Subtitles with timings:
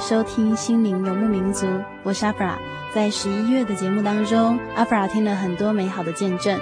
[0.00, 1.66] 收听《心灵游牧民族》，
[2.04, 2.56] 我是阿弗拉。
[2.94, 6.58] 在十一月的节目当中，阿弗拉听了很多美好的见证，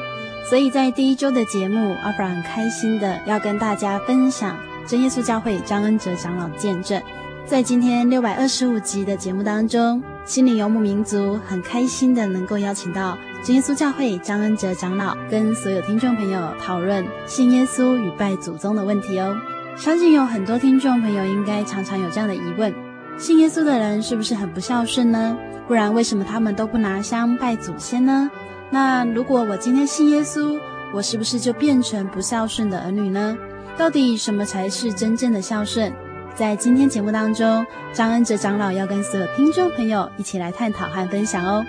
[0.48, 4.56] 所以在第一周的节目，阿弗拉很开心的要跟大家分享
[4.86, 7.00] 真耶稣教会张恩哲长老的见证。
[7.44, 19.36] 在今天六百二十五集的节目当中，《心灵游牧民族》很开心的能够邀请到真耶稣教会张恩哲长老，跟所有听众朋友讨论信耶稣与拜祖宗的问题哦。
[19.76, 22.85] 相信有很多听众朋友应该常常有这样的疑问。
[23.18, 25.36] 信耶稣的人是不是很不孝顺呢？
[25.66, 28.30] 不然为什么他们都不拿香拜祖先呢？
[28.70, 30.58] 那如果我今天信耶稣，
[30.92, 33.36] 我是不是就变成不孝顺的儿女呢？
[33.76, 35.92] 到底什么才是真正的孝顺？
[36.34, 41.64] 在今天节目当中，张恩哲长老要跟所有听众朋友一起来探讨和分享哦。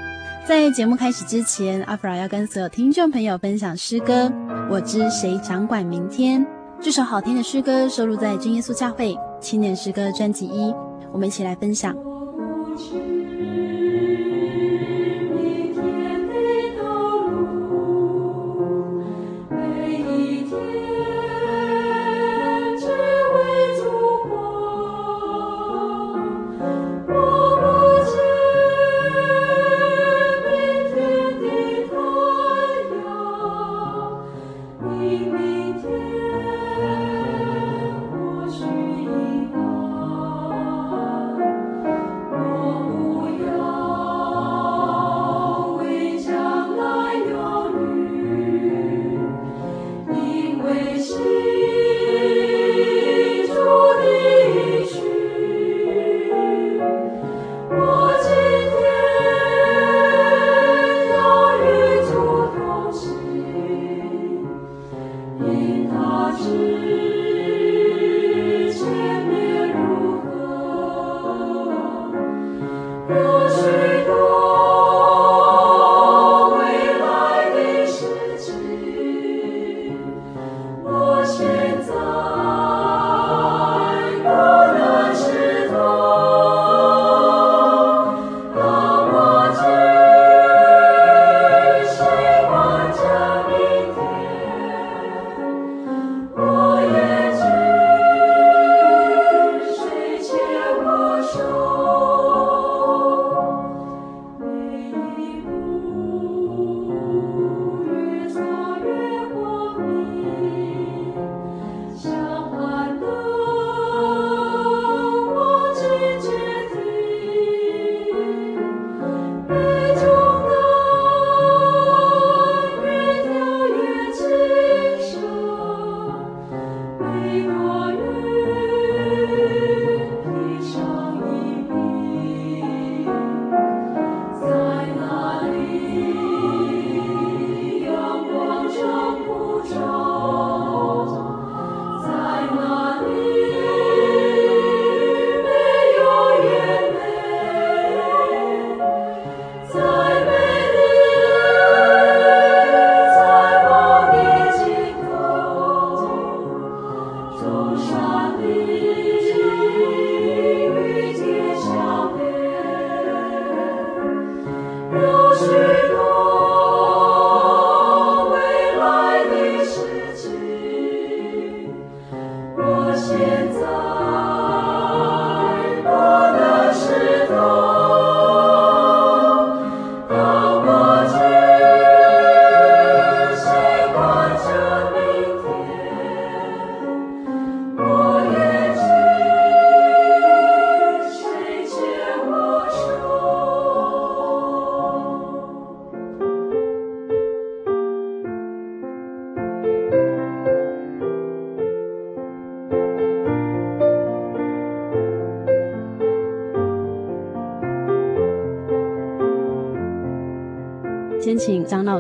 [0.46, 4.26] 在节目开始之前，阿弗拉要跟所有听众朋友分享诗歌
[4.70, 6.42] 《我知谁掌管明天》
[6.82, 10.74] 这首好听的诗歌，收录在真耶稣教会青年诗歌专辑一。
[11.12, 12.07] 我们一起来分享。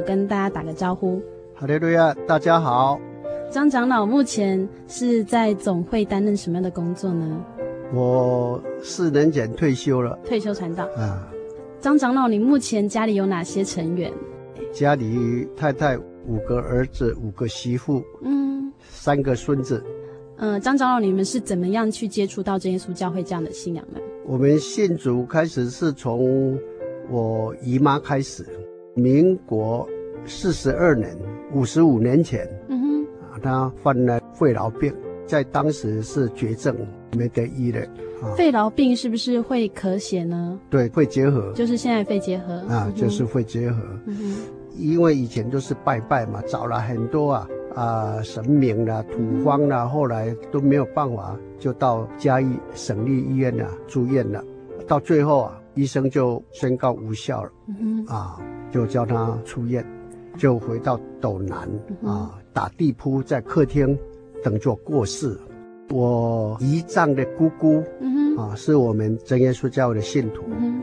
[0.07, 1.21] 跟大家打个招呼。
[1.54, 2.98] 哈利路亚，大家好。
[3.51, 7.44] 张长老目前是在总会担任什么样的工作呢？
[7.94, 10.86] 我四年前退休了，退休传道。
[10.95, 11.27] 啊，
[11.81, 14.09] 张长老，你目前家里有哪些成员？
[14.71, 19.83] 家里太太五个儿子，五个媳妇，嗯，三个孙子。
[20.38, 24.00] 嗯、呃，张长老，你们是怎么样去接触到真耶稣教会这样的信仰呢？
[24.25, 26.57] 我们信主开始是从
[27.10, 28.45] 我姨妈开始。
[28.94, 29.88] 民国
[30.25, 31.16] 四十二年，
[31.54, 34.94] 五十五年前，嗯哼，啊，他患了肺痨病，
[35.25, 36.75] 在当时是绝症，
[37.16, 37.81] 没得医的。
[38.22, 40.60] 啊，肺痨病是不是会咳血呢？
[40.69, 42.54] 对，肺结核，就是现在肺结核。
[42.68, 43.78] 啊，就是肺结核。
[44.06, 44.36] 嗯哼，
[44.75, 54.44] 因为以前都是拜拜嘛，找了很多啊啊神明啦、土方啦，后来都没有办法，就到嘉义省立医院啊住院了，
[54.88, 55.62] 到最后啊。
[55.78, 58.42] 医生就宣告无效了，嗯、啊，
[58.72, 59.86] 就叫他出院，
[60.38, 61.69] 就回到斗南、
[62.01, 63.98] 嗯、啊，打地铺在客厅
[64.44, 65.38] 等着过世。
[65.89, 70.81] 我姨丈的姑姑，嗯、啊，是我们真耶稣教会的信徒，嗯、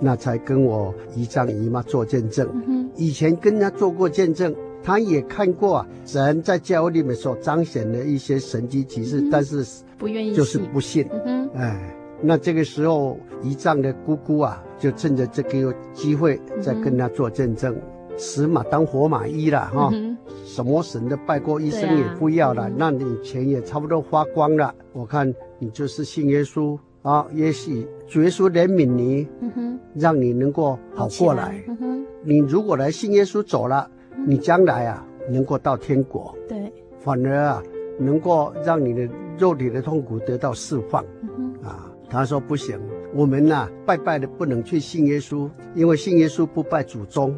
[0.00, 2.90] 那才跟我姨丈姨妈做见证、嗯。
[2.96, 9.64] 以前跟他做过见证，他也看过啊，神在教会里面所彰显的一些神迹奇事，嗯、但是
[9.98, 11.94] 不愿意，就是不信，嗯、哎。
[12.20, 17.72] 那这个时候，姨丈的姑姑啊，就趁着这个机会，再跟他做见证，
[18.18, 24.74] 死、嗯、马当活马医了哈、嗯，什么神都拜过，医生也不要了、啊，那你钱也差不多花光了。
[24.92, 31.64] 我看你就是信耶稣啊，也许主耶稣怜悯你、嗯，让你能够好过来。
[31.80, 37.62] 嗯、你如果来信耶稣走了，嗯、你将来啊能够到天国，对，反而啊
[37.98, 41.04] 能够让你的肉体的痛苦得到释放。
[41.38, 41.54] 嗯
[42.10, 42.80] 他说不行，
[43.14, 47.36] 我们呐、啊、拜拜的不能去信耶稣，因为信耶稣不拜祖宗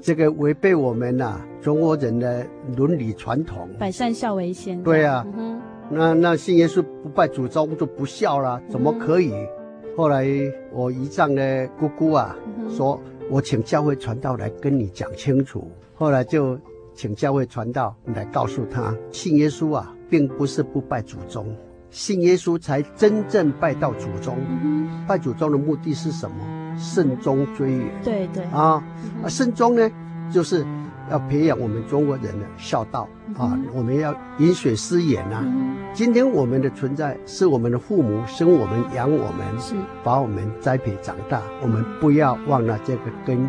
[0.00, 3.68] 这个违背我们呐、啊、中国人的伦理传统。
[3.78, 4.82] 百善孝为先。
[4.82, 5.60] 对啊，嗯、
[5.90, 9.32] 那那信耶稣不拜祖宗就不孝了，怎么可以？
[9.32, 9.48] 嗯、
[9.96, 10.26] 后来
[10.72, 13.00] 我姨丈的姑姑啊、嗯、说，
[13.30, 15.70] 我请教会传道来跟你讲清楚。
[15.94, 16.58] 后来就
[16.94, 21.46] 请教会传道来告诉他，信耶稣啊，并不是不拜祖宗。
[21.90, 26.59] 信耶稣才真正拜到祖宗，嗯、拜祖宗的目的是什么？
[26.76, 27.86] 慎终追远。
[28.02, 28.82] 对对啊，
[29.22, 29.90] 啊，慎终呢，
[30.30, 30.64] 就是
[31.10, 35.76] 要培养我们中国人的孝道、嗯、啊，我们要饮水思源呐、啊嗯。
[35.92, 39.74] 今天我们的存在是我们的父母生我们养我们，是
[40.04, 43.48] 把我们栽培长大，我们不要忘了这个根，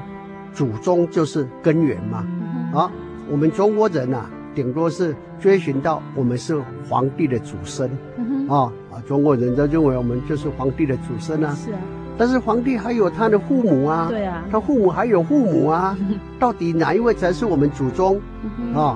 [0.54, 2.26] 祖宗就是根源嘛。
[2.28, 2.92] 嗯、啊，
[3.30, 4.30] 我们中国人呐、啊。
[4.54, 9.00] 顶多是追寻到我们是皇帝的祖孙，嗯、啊啊！
[9.08, 11.56] 中国人都认为我们就是皇帝的祖孙啊。
[11.56, 11.80] 是啊。
[12.22, 14.06] 但是皇帝还有他的父母啊。
[14.08, 14.44] 对啊。
[14.52, 15.98] 他父母还有父母啊。
[16.00, 18.22] 嗯、 到底哪一位才是我们祖宗？
[18.44, 18.96] 嗯、啊！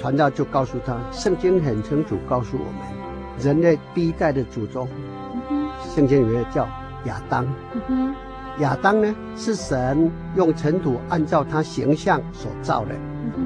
[0.00, 2.82] 传道就告诉他，圣经很清楚告诉我们，
[3.38, 4.88] 人类第一代的祖宗，
[5.48, 6.66] 嗯、圣经里面叫
[7.04, 7.46] 亚当。
[7.86, 8.12] 嗯、
[8.58, 12.96] 亚当呢，是神用尘土按照他形象所造的。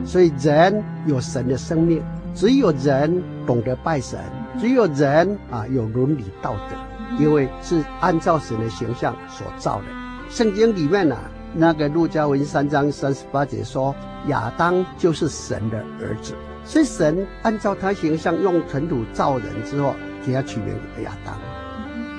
[0.02, 2.02] 所以人有神的生命，
[2.34, 4.18] 只有人懂得拜神，
[4.58, 6.76] 只有人啊有伦理道德，
[7.18, 9.84] 因为是按照神的形象所造的。
[10.28, 11.18] 圣经里面啊，
[11.54, 13.94] 那个路加文三章三十八节说，
[14.28, 20.74] 亚当就是神的儿子，所以神按照他形象用尘土造人之后，给他取名
[21.04, 21.34] 亚当。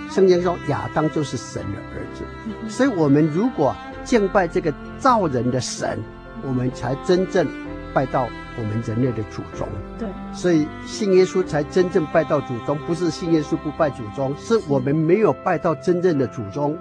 [0.09, 2.25] 圣经说亚当就是神的儿子，
[2.67, 5.97] 所以我们如果敬拜这个造人的神，
[6.45, 7.47] 我们才真正
[7.93, 8.27] 拜到
[8.61, 9.67] 我们人类的祖宗。
[9.97, 16.77] 对，所以信耶稣才真正拜到祖宗，不是信耶稣不拜祖宗，是我们没有拜到真正的祖宗。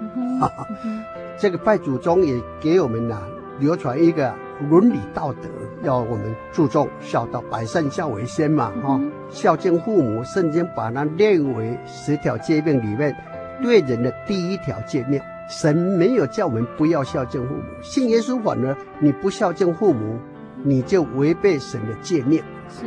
[1.37, 3.23] 这个拜祖宗也给我们呐、啊、
[3.59, 4.33] 流传一个
[4.69, 5.49] 伦理道德，
[5.81, 8.71] 要我们注重孝道，百善孝为先嘛。
[8.83, 13.15] 哈、嗯，孝敬父母，圣经把它列为十条诫命里面
[13.63, 15.19] 对人的第一条诫命。
[15.49, 20.17] 神没有叫我们不要孝敬父母，信耶稣反而你不孝敬父母，
[20.63, 22.43] 你就违背神的诫命。
[22.69, 22.85] 是，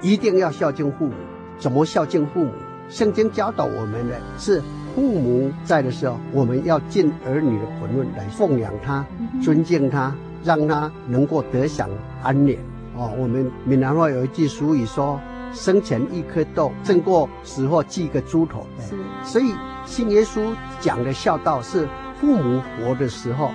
[0.00, 1.14] 一定要孝敬父母。
[1.58, 2.52] 怎么孝敬父母？
[2.88, 4.62] 圣经教导我们的是，
[4.94, 9.04] 父母在的时候，我们要尽儿女的本分来奉养他、
[9.42, 11.90] 尊敬他，让他能够得享
[12.22, 12.56] 安宁。
[12.94, 15.20] 哦，我们闽南话有一句俗语说
[15.52, 18.94] ：“生前一颗豆，胜过死后几个猪头。”是，
[19.24, 19.52] 所以
[19.84, 21.88] 信耶稣讲的孝道是
[22.20, 23.50] 父母活的时候，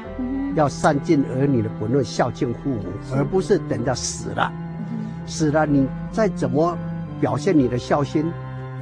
[0.56, 2.84] 要善尽儿女的本分，孝敬父母，
[3.16, 4.52] 而不是等到死了，
[5.26, 6.78] 死了你再怎么
[7.20, 8.32] 表现你的孝心，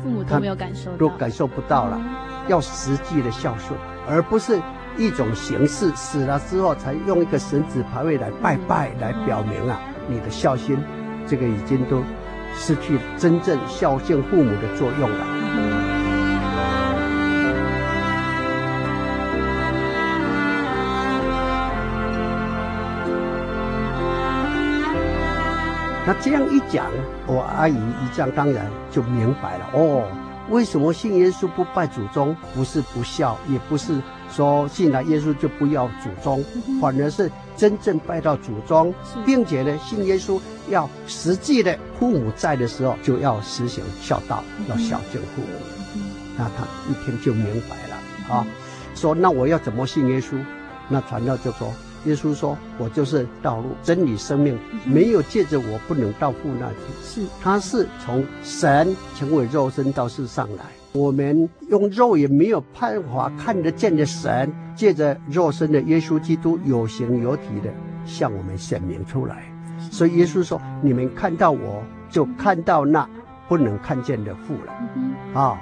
[0.04, 2.00] 父母都没有感受，都感受不到了。
[2.48, 4.60] 要实际的孝顺，而不是
[4.98, 9.80] 一种形式，死了之后才用一个神子牌位来拜拜，来表明啊。
[10.08, 10.78] 你的孝心，
[11.28, 12.02] 这个已经都
[12.56, 15.39] 失去真正孝敬父母的作用了。
[26.10, 26.88] 那这样一讲，
[27.28, 30.08] 我阿姨一讲当然就明白了哦。
[30.50, 32.36] 为什么信耶稣不拜祖宗？
[32.56, 33.94] 不是不孝，也不是
[34.28, 36.44] 说信了耶稣就不要祖宗，
[36.82, 38.92] 反而是真正拜到祖宗，
[39.24, 46.02] 并且呢，信耶稣要实际的父母在的时候就要实行孝道，要孝敬父母。
[46.36, 48.48] 那他一听就明白了啊，
[48.96, 50.44] 说那我要怎么信耶稣？
[50.88, 51.72] 那传道就说。
[52.06, 56.76] 耶稣说：“我就是道路、真理、生命，没有借着我不能到父那里。
[57.04, 60.64] 是，他是从神成为肉身到世上来。
[60.94, 67.70] 我们用肉也没有办法看得见的神，借着肉身的耶稣基督有形有体的
[68.06, 69.44] 向我们显明出来。
[69.92, 73.08] 所以耶稣说：你们看到我就看到那
[73.48, 75.40] 不能看见的父了。
[75.40, 75.60] 啊，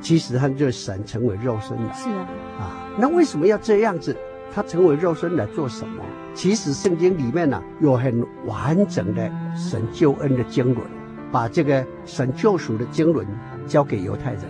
[0.00, 1.92] 其实他就是神成为肉身了。
[1.94, 2.26] 是啊，
[2.58, 4.16] 啊，那为什么要这样子？”
[4.54, 6.04] 他成为肉身来做什么？
[6.32, 10.80] 其实圣经里面呢、啊，有很完整的神救恩的经纶，
[11.32, 13.26] 把这个神救赎的经纶
[13.66, 14.42] 交给犹太人，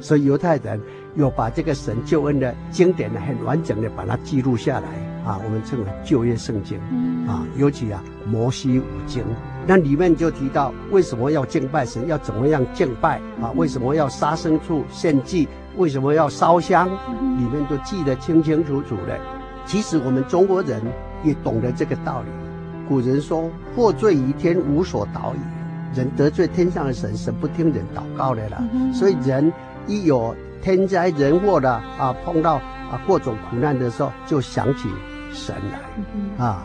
[0.00, 0.78] 所以犹太人
[1.14, 4.88] 有把这个神救恩的经典呢，很完整的把它记录下来
[5.24, 6.78] 啊，我们称为旧约圣经
[7.26, 9.24] 啊，尤其啊摩西五经，
[9.66, 13.50] 那里面就提到为什么要敬拜神，要怎么样敬拜啊？
[13.56, 15.48] 为什么要杀牲畜献祭？
[15.80, 16.86] 为什么要烧香？
[17.38, 19.18] 里面都记得清清楚楚的。
[19.64, 20.78] 其实我们中国人
[21.24, 22.26] 也懂得这个道理。
[22.86, 25.40] 古人说：“祸罪于天，无所祷也。”
[25.96, 28.62] 人得罪天上的神，神不听人祷告的了。
[28.92, 29.50] 所以人
[29.86, 32.56] 一有天灾人祸的啊，碰到
[32.90, 34.86] 啊各种苦难的时候，就想起
[35.32, 36.62] 神来啊。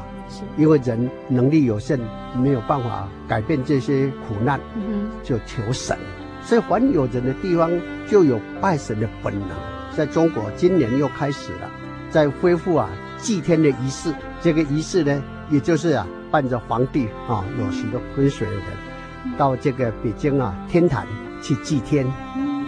[0.57, 1.97] 因为人能力有限，
[2.37, 4.59] 没有办法改变这些苦难，
[5.23, 5.97] 就求神。
[6.45, 7.71] 所以，凡有人的地方
[8.07, 9.49] 就有拜神的本能。
[9.97, 11.71] 在中国，今年又开始了，
[12.09, 12.87] 在恢复啊
[13.17, 14.13] 祭天的仪式。
[14.41, 18.63] 这个仪式呢，也就是啊伴着皇帝啊，有许多分水的人
[19.37, 21.07] 到这个北京啊天坛
[21.41, 22.05] 去祭天，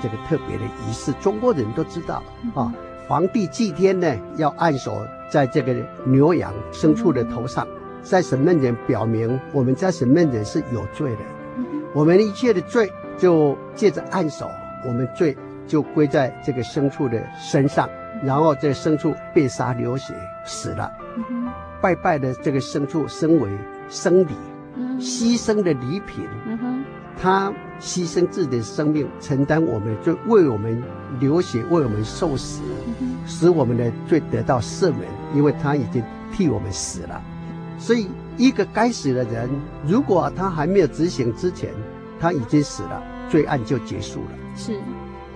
[0.01, 2.23] 这个特别的仪式，中国人都知道
[2.55, 2.73] 啊。
[3.07, 7.67] 皇帝祭天呢，要按手在这个牛羊牲畜的头上，
[8.01, 11.21] 在神面前表明我们在神面前是有罪的，
[11.93, 12.91] 我们一切的罪。
[13.17, 14.49] 就借着按手，
[14.85, 17.89] 我们罪就归在这个牲畜的身上，
[18.23, 20.13] 然后这个牲畜被杀流血
[20.45, 20.91] 死了。
[21.17, 21.47] 嗯、
[21.81, 23.49] 拜拜的这个牲畜身为
[23.89, 24.33] 生礼，
[24.75, 26.25] 嗯、牺牲的礼品。
[26.45, 26.85] 嗯、
[27.19, 30.81] 他牺牲自己的生命，承担我们的罪，为我们
[31.19, 32.61] 流血，为我们受死，
[33.01, 35.01] 嗯、使我们的罪得到赦免，
[35.33, 37.21] 因为他已经替我们死了。
[37.79, 38.07] 所以，
[38.37, 39.49] 一个该死的人，
[39.85, 41.71] 如果他还没有执行之前，
[42.19, 44.31] 他已经死了，罪案就结束了。
[44.55, 44.73] 是，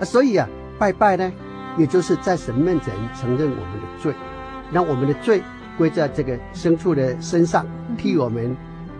[0.00, 0.48] 啊，所以啊，
[0.78, 1.32] 拜拜呢，
[1.76, 4.14] 也就是在神面前承认我们的罪，
[4.72, 5.42] 让我们的罪
[5.78, 8.56] 归在这个牲畜的身上，替我们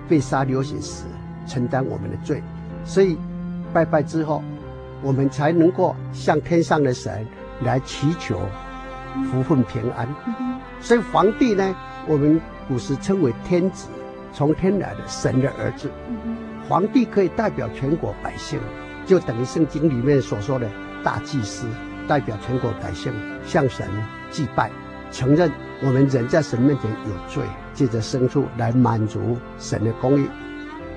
[0.09, 1.05] 被杀流血时，
[1.47, 2.43] 承担我们的罪。
[2.85, 3.19] 所以，
[3.73, 4.43] 拜拜之后，
[5.03, 7.27] 我们才能够向天上的神
[7.65, 8.41] 来祈求
[9.31, 10.09] 福分平安。
[10.81, 11.75] 所以，皇帝呢，
[12.07, 13.89] 我们古时称为天子，
[14.33, 15.91] 从天来的神的儿子。
[16.69, 18.59] 皇帝可以代表全国百姓，
[19.05, 20.69] 就等于圣经里面所说的
[21.03, 21.67] 大祭司，
[22.09, 23.13] 代表全国百姓
[23.45, 23.87] 向神
[24.31, 24.71] 祭拜，
[25.11, 25.51] 承认
[25.83, 30.27] 我们人在神面前有罪，借着牲畜来满足神的公义。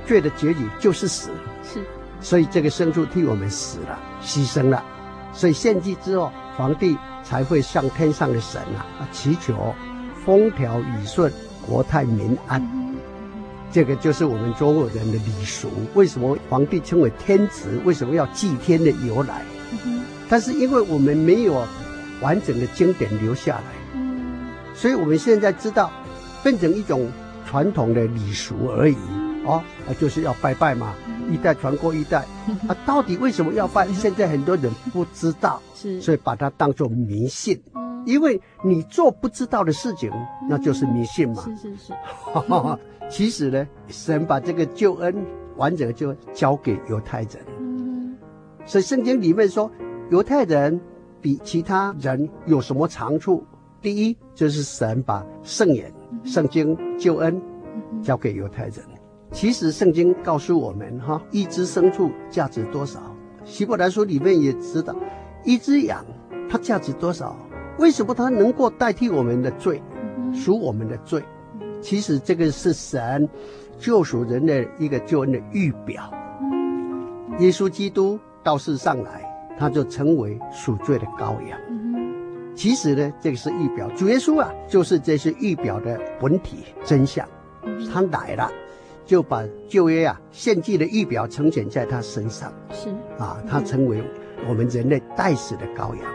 [0.05, 1.31] 罪的结局就是死，
[1.63, 1.81] 是，
[2.21, 4.83] 所以这个牲畜替我们死了，牺牲了，
[5.33, 9.73] 所以献祭之后，皇帝才会向天上的神啊祈求
[10.23, 11.33] 风调雨顺，
[11.67, 12.61] 国泰民安。
[12.61, 12.84] 嗯
[13.71, 15.69] 这个就是我们中国人的礼俗。
[15.93, 17.79] 为什么皇帝称为天子？
[17.83, 19.41] 为什么要祭天的由来？
[20.29, 21.61] 但是因为我们没有
[22.21, 23.63] 完整的经典留下来。
[23.93, 25.91] 嗯，所以我们现在知道，
[26.43, 27.09] 变成一种
[27.45, 28.95] 传统的礼俗而已。
[29.45, 30.95] 哦，啊，就是要拜拜嘛，
[31.29, 32.25] 一代传过一代。
[32.67, 33.87] 啊，到底为什么要拜？
[33.93, 37.61] 现在很多人不知道，是，所以把它当作迷信。
[38.05, 40.11] 因为你做不知道的事情，
[40.47, 41.43] 那就是迷信嘛。
[41.43, 41.93] 是是是。
[43.09, 45.15] 其实呢，神把这个救恩
[45.55, 47.37] 完整的就交给犹太人。
[47.59, 48.17] 嗯。
[48.65, 49.71] 所以圣经里面说，
[50.09, 50.79] 犹太人
[51.21, 53.43] 比其他人有什么长处？
[53.81, 55.93] 第一就是神把圣言、
[56.23, 57.39] 圣经、救恩
[58.01, 58.75] 交给犹太人。
[59.31, 62.99] 其实圣经告诉我们，哈，一只牲畜价值多少？
[63.43, 64.95] 希伯来书里面也知道，
[65.43, 66.03] 一只羊
[66.49, 67.35] 它价值多少？
[67.77, 69.83] 为什么它能够代替我们的罪，
[70.33, 71.23] 赎我们的罪？
[71.85, 73.29] 其实这个是神
[73.77, 76.11] 救赎人的一个救恩的预表。
[77.37, 79.23] 耶稣基督到世上来，
[79.59, 81.55] 他就成为赎罪的羔羊。
[82.55, 87.27] 其实呢，这个是预表，主耶稣啊，就是这些预表的本体真相。
[87.93, 88.51] 他来了，
[89.05, 92.51] 就把旧约啊献祭的预表呈现在他身上。
[92.71, 92.89] 是
[93.19, 94.03] 啊，他成为
[94.49, 96.11] 我们人类代死的羔羊。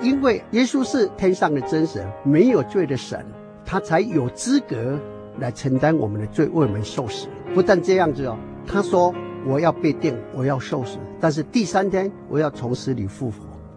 [0.00, 3.24] 因为耶稣是天上的真神，没有罪的神，
[3.70, 4.98] 他才有资格
[5.38, 7.28] 来承担我们的罪，为我们受死。
[7.54, 8.34] 不但这样子哦，
[8.66, 13.36] 他说我要被钉，我要受死，但是第三天我要从死里复活，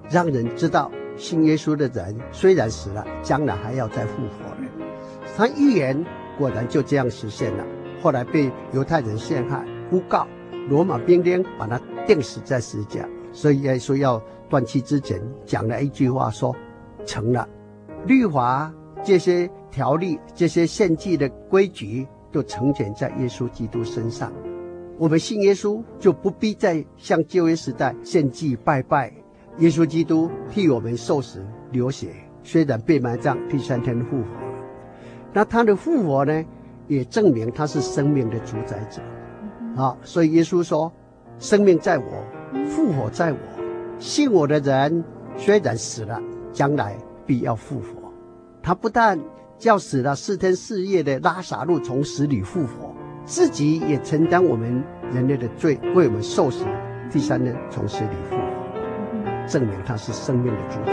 [0.10, 4.71] 让人知道信耶稣的人虽然死了，将来还要再复活的。
[5.36, 6.05] 他预言
[6.38, 7.65] 果然就这样实现了。
[8.01, 10.25] 后来被犹太人陷害、诬告，
[10.69, 13.05] 罗马兵丁把他钉死在十字架。
[13.33, 16.55] 所以耶稣要断气之前讲了一句话说
[17.05, 17.45] ：“成了。”
[18.07, 24.31] 律法这些条例、这些献祭的规矩都成全在耶稣基督身上。
[24.98, 29.12] 我们信耶稣就不必再像旧约时代献祭拜拜。
[29.58, 34.53] 耶稣基督替我们受死流血，虽然被埋葬，第三天复活了。
[35.34, 36.46] 那他的复活呢，
[36.88, 39.02] 也证明他是生命的主宰者。
[39.75, 40.91] 啊，所以耶稣说
[41.39, 42.04] ：“生命在我。”
[42.67, 43.38] 复活在我，
[43.97, 45.04] 信我的人
[45.38, 46.21] 虽然死了，
[46.52, 48.00] 将来必要复活。
[48.63, 49.19] 他不但
[49.58, 52.95] 叫死了四天四夜的拉撒路从死里复活，
[53.26, 56.63] 自己也承担我们人类的罪，为我们受死，
[57.12, 58.43] 第三天从死里复活，
[59.47, 60.91] 证明他是生命的主宰。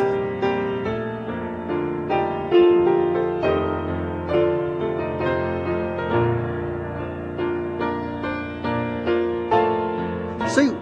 [10.49, 10.73] 所以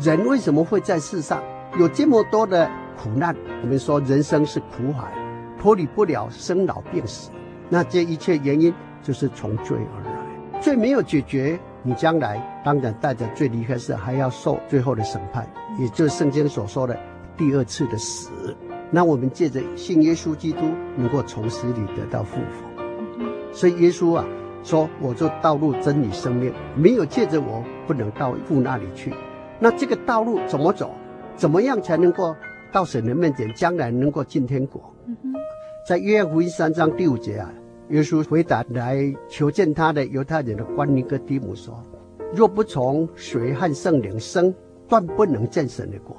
[0.00, 1.42] 人为什么会在世上
[1.78, 3.36] 有这么多的苦难？
[3.62, 5.12] 我们说人生是苦海，
[5.60, 7.30] 脱离不了生老病死。
[7.68, 10.60] 那这一切原因就是从罪而来。
[10.60, 16.98] 罪没有解决，你将来当然带着罪离开世，还要受最后的审判，也就是圣经所说的
[17.36, 18.30] 第二次的死。
[18.90, 20.60] 那我们借着信耶稣基督，
[20.96, 22.82] 能够从死里得到复活。
[23.52, 24.24] 所以耶稣啊
[24.62, 29.14] 说：“我就道路、真理、生命，没有借着我，不能到父那里去。”
[29.60, 30.94] 那这个道路怎么走？
[31.36, 32.34] 怎么样才能够
[32.72, 34.94] 到神的面前，将来能够进天国？
[35.86, 37.50] 在约翰福音三章第五节啊，
[37.88, 41.82] 耶稣回答来求见他的犹太人的官尼哥底母说
[42.34, 44.54] ：“若不从水和圣灵生，
[44.86, 46.14] 断不能见神的国。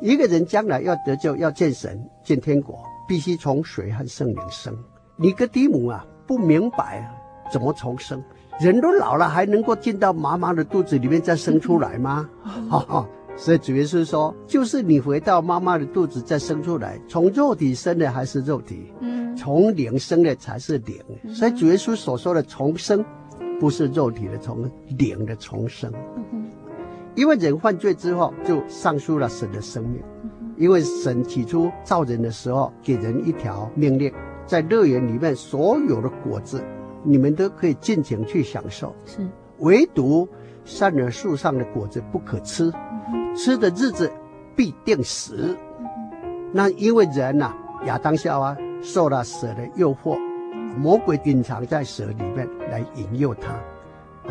[0.00, 4.72] 一个人将来要得救，要见神、见天国，必须从水和圣灵生。
[5.16, 7.06] 尼哥底母啊，不明白
[7.52, 8.22] 怎么重生。”
[8.60, 12.28] 人都老了，还能够进到妈妈的肚子里面再生出来吗？
[12.68, 13.08] 哈哈，
[13.40, 20.94] 所以主耶稣说，就是你回到妈妈的肚子再生出来，从肉体生的还是肉体，嗯，从灵生的才是灵。
[21.34, 23.02] 所以主耶稣所说的重生，
[23.58, 25.90] 不是肉体的重，灵的重生。
[27.14, 30.02] 因为人犯罪之后就丧失了神的生命，
[30.58, 34.12] 因为神起初造人的时候给人一条命令，
[34.44, 36.62] 在乐园里面所有的果子。
[37.02, 39.26] 你们都可以尽情去享受，是，
[39.60, 40.28] 唯独
[40.66, 42.89] 善恶树上的果子不可吃，嗯、
[43.36, 44.10] 吃的日子
[44.56, 45.56] 必定死。
[46.52, 47.54] 那因为人呐、
[47.86, 50.18] 亚当夏娃受了蛇的诱惑，
[50.76, 53.52] 魔鬼隐藏在蛇里面来引诱他，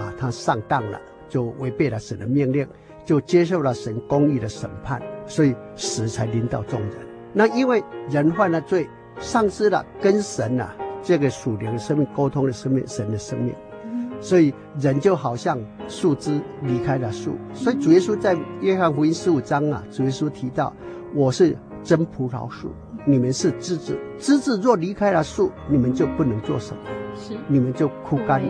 [0.02, 2.68] 啊，他上当了，就违背了神的命令，
[3.06, 6.92] 就接受了神公义的审判，所以死才临到众人。
[7.34, 8.88] 那因为人犯了罪，
[9.20, 13.54] 丧失了跟神呐、这个属灵的生命沟通的生命，神的生命，
[14.22, 17.36] 所以人就好像树枝离开了树。
[17.54, 20.74] 所以主耶稣在约翰福音十五章啊，主耶稣提到
[21.16, 22.70] ：“我是真葡萄树，
[23.06, 23.98] 你们是枝子。
[24.18, 26.82] 枝子若离开了树，你们就不能做什么，
[27.16, 28.42] 是你们就枯干。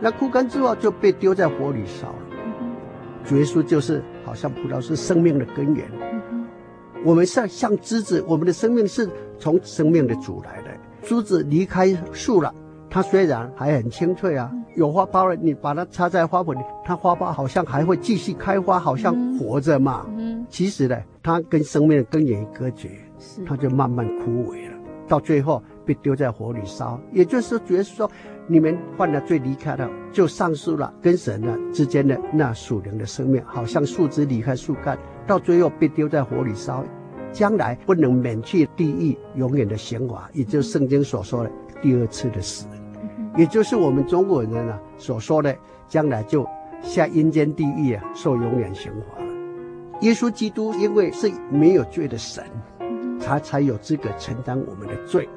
[0.00, 2.18] 那枯干之后就被丢在火里烧了。
[3.24, 5.86] 主耶稣就是好像葡萄是生命的根源。
[7.04, 10.70] 我们像像枝子，我们的生命是从生命的主来的。
[11.02, 12.52] 枝子离开树了，
[12.90, 20.06] 它虽然还很清脆啊，有花苞了，你把它插在花盆里，它花苞好像还会继续开花，好像活着嘛。
[20.16, 22.88] 嗯，其实呢，它跟生命的根源隔绝，
[23.44, 24.76] 它就慢慢枯萎了，
[25.08, 27.00] 到最后被丢在火里烧。
[27.12, 28.10] 也就是说，主耶稣说，
[28.46, 36.84] 你们犯了罪离开了，就丧失了跟神呢之间的那属灵的生命，好像树枝离开树干，到最后被丢在火里烧。
[37.30, 41.50] 将来不能免去地狱永远的刑罚，也就是圣经所说的
[41.82, 42.66] 第二次的死，
[43.38, 46.44] 也就是我们中国人啊所说的，将来就
[46.82, 49.30] 下阴间地狱啊，受永远刑罚了。
[50.00, 52.44] 耶稣基督因为是没有罪的神，
[53.20, 55.28] 他才有资格承担我们的罪。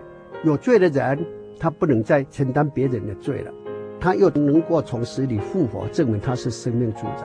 [0.43, 1.23] 有罪的人，
[1.59, 3.51] 他不能再承担别人的罪了，
[3.99, 7.23] 他又能够从死里复活，证明他是生命主宰。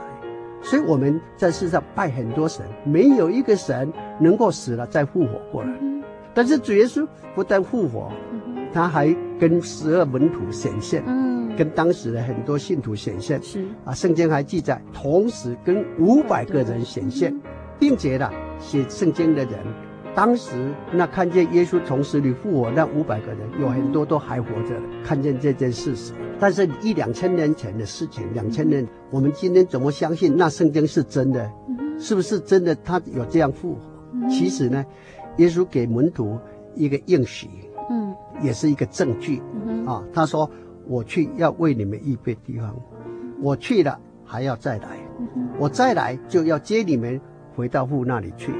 [0.61, 5.69] 所以我们在世上拜很多神，没有一个神能够死了再复活过来。
[6.35, 8.11] 但是主耶稣不但复活，
[8.73, 13.41] 他还跟十二门徒显现，嗯跟当时的很多信徒显现。
[13.41, 17.35] 是啊，圣经还记载，同时跟五百个人显现，
[17.79, 19.53] 并且呢，写圣经的人。
[20.15, 26.11] 当时那看见耶稣从死里复活那五百个人，有很多都还活着，看见这件事实。
[26.39, 31.47] 但是一两千年前的事情，两千年，我们今天怎么相信那圣经是真的？
[31.99, 32.75] 是不是真的？
[32.83, 34.29] 他有这样复活？
[34.29, 34.83] 其实呢，
[35.37, 36.37] 耶稣给门徒
[36.75, 37.66] 一个应许，嗯，
[38.41, 39.41] 也是一个证据，
[39.85, 40.49] 啊，他说
[40.87, 42.75] ：“我去要为你们预备地方，
[43.41, 44.97] 我去了还要再来，
[45.59, 47.19] 我再来就要接你们
[47.55, 48.53] 回到父那里去。”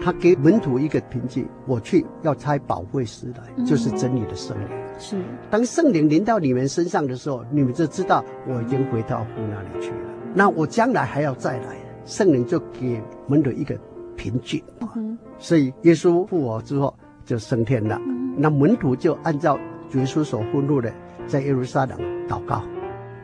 [0.00, 4.68] 他给门徒一个凭据，我去要差保惠师来，嗯、就是真理的圣灵。
[4.96, 5.16] 是，
[5.50, 9.96] 当圣灵临到你们身上的时候，你们就知道我已经回到父那里去了。
[10.34, 13.76] 那我将来还要再来，圣灵就给门徒一个
[14.14, 14.62] 凭据。
[14.94, 18.00] 嗯、所以耶稣复活之后就升天了。
[18.38, 19.58] 嗯、那门徒就按照
[19.90, 20.92] 主耶稣所吩咐的，
[21.26, 21.98] 在耶路撒冷
[22.28, 22.62] 祷告。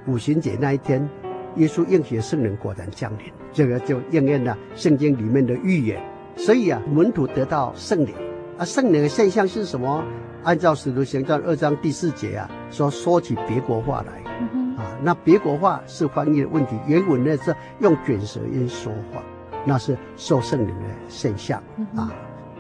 [0.07, 1.09] 五旬节那一天，
[1.57, 6.03] 耶稣应许圣灵果然降临，这个就应验了圣经里面的预言。
[6.37, 8.13] 所以啊，门徒得到圣灵，
[8.59, 10.05] 啊，圣灵的现象是什么？
[10.43, 14.23] 按照使徒行传二章第四节啊，说说起别国话来，
[14.53, 19.23] 嗯、啊，那别国话是翻译的问题，原文呢是用卷舌音说话，
[19.65, 22.13] 那是受圣灵的现象、嗯、啊。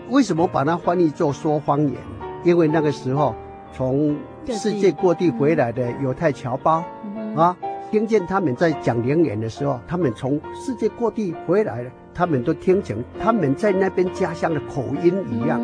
[0.08, 1.94] 为什么把它翻译做说方言？
[2.44, 3.34] 因为那个时候
[3.72, 6.84] 从世界各地回来的犹太侨胞、
[7.16, 7.56] 嗯、啊，
[7.90, 11.90] 听见他们在讲灵言的时候，他们从世界各地回来了。
[12.16, 15.58] 他们都听成他们在那边家乡的口音一样，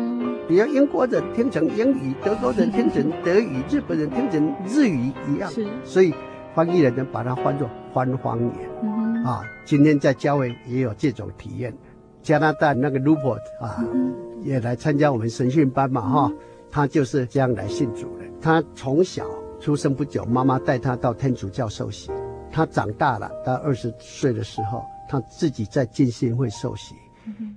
[0.49, 5.49] 比如英国人听成英语，德国人听成德语，日本人听成日语一样。
[5.49, 6.13] 是，所以
[6.53, 8.51] 翻译的人把它翻作翻方言。
[8.83, 11.73] 嗯、啊，今天在教会也有这种体验。
[12.21, 16.37] 加拿大那个 Rupert 啊，嗯、也来参加我们神训班嘛，哈、嗯，
[16.71, 18.23] 他就是这样来信主的。
[18.39, 19.25] 他从小
[19.59, 22.09] 出生不久，妈妈带他到天主教受洗。
[22.51, 24.83] 他长大了，到二十岁的时候。
[25.09, 26.95] 他自己在浸信会受洗，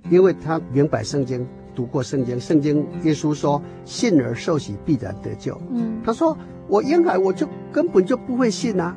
[0.09, 2.37] 因为他明白圣经，读过圣经。
[2.37, 8.93] 圣经耶稣说：“信而受洗必然得救。”嗯，他说：“我婴孩我就根本就不会信啊，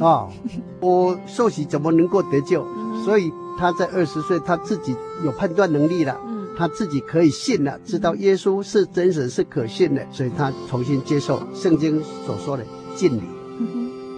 [0.00, 0.32] 啊、哦，
[0.80, 2.66] 我受洗怎么能够得救？
[3.04, 6.20] 所以他在二十岁，他自己有判断能力了，
[6.56, 12.64] 他自己可以信了，知道耶稣是真神是可信的，所以他重新接受圣经所说的
[12.94, 13.22] 敬礼，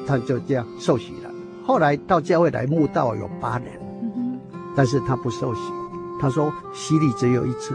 [0.07, 1.31] 他就这样受洗了。”
[1.67, 3.79] 后来到教会来慕道有八年，
[4.75, 5.61] 但是他不受洗。
[6.21, 7.75] 他说洗礼只有一次，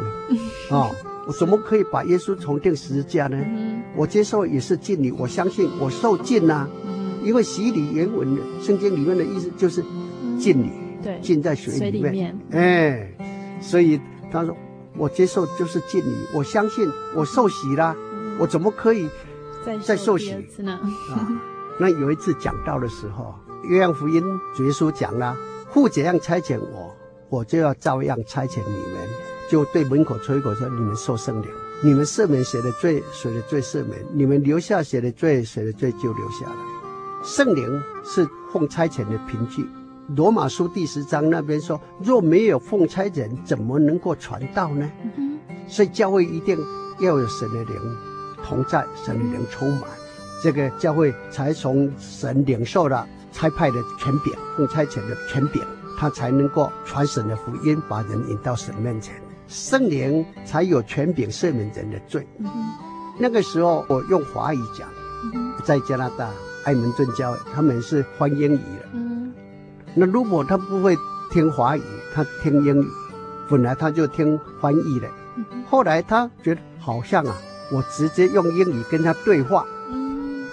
[0.69, 0.91] 啊、哦，
[1.27, 3.37] 我怎么可以把耶稣重定十字架呢？
[3.95, 6.67] 我接受也是敬礼，我相信我受浸呐，
[7.23, 9.81] 因为洗礼原文的圣经里面的意思就是
[10.37, 10.71] 敬礼，
[11.01, 12.37] 对，浸在水，里面。
[12.51, 13.07] 哎，
[13.61, 13.97] 所以
[14.33, 14.57] 他说
[14.97, 17.95] 我接受就是敬礼，我相信我受洗啦，
[18.39, 19.07] 我怎么可以
[19.85, 20.73] 再受洗呢？
[21.13, 21.41] 啊，
[21.79, 23.35] 那有一次讲到的时候。
[23.65, 24.21] 约翰福音
[24.53, 25.37] 主耶稣讲了，
[25.71, 26.93] 父怎样差遣我，
[27.29, 29.07] 我就要照样差遣你们。
[29.49, 31.47] 就对门口吹口说：“你们受圣灵，
[31.81, 36.55] 你们赦免谁的罪，谁的罪赦免；你们留下谁的罪，谁的罪就留下了。”
[37.23, 39.65] 圣灵是奉差遣的凭据。
[40.09, 44.89] 罗马书第十章那边说：“若没有奉差遣，怎么能够传道呢？”
[45.67, 46.57] 所以教会一定
[46.99, 47.75] 要有神的灵
[48.43, 49.83] 同在，神的灵充满，
[50.43, 53.07] 这个教会才从神领受了。
[53.31, 55.59] 差派的权柄，奉差遣的权柄，
[55.97, 59.15] 他才能够传神的福音，把人引到神面前。
[59.47, 62.27] 圣灵才有权柄赦免人的罪。
[62.37, 62.45] 嗯、
[63.17, 64.87] 那个时候，我用华语讲，
[65.33, 66.29] 嗯、在加拿大
[66.65, 68.59] 埃蒙顿教会，他们是欢英语
[69.95, 70.97] 那如果他不会
[71.31, 71.81] 听华语，
[72.13, 72.87] 他听英语，
[73.49, 75.07] 本来他就听翻译的，
[75.69, 77.35] 后来他觉得好像啊，
[77.71, 79.65] 我直接用英语跟他对话，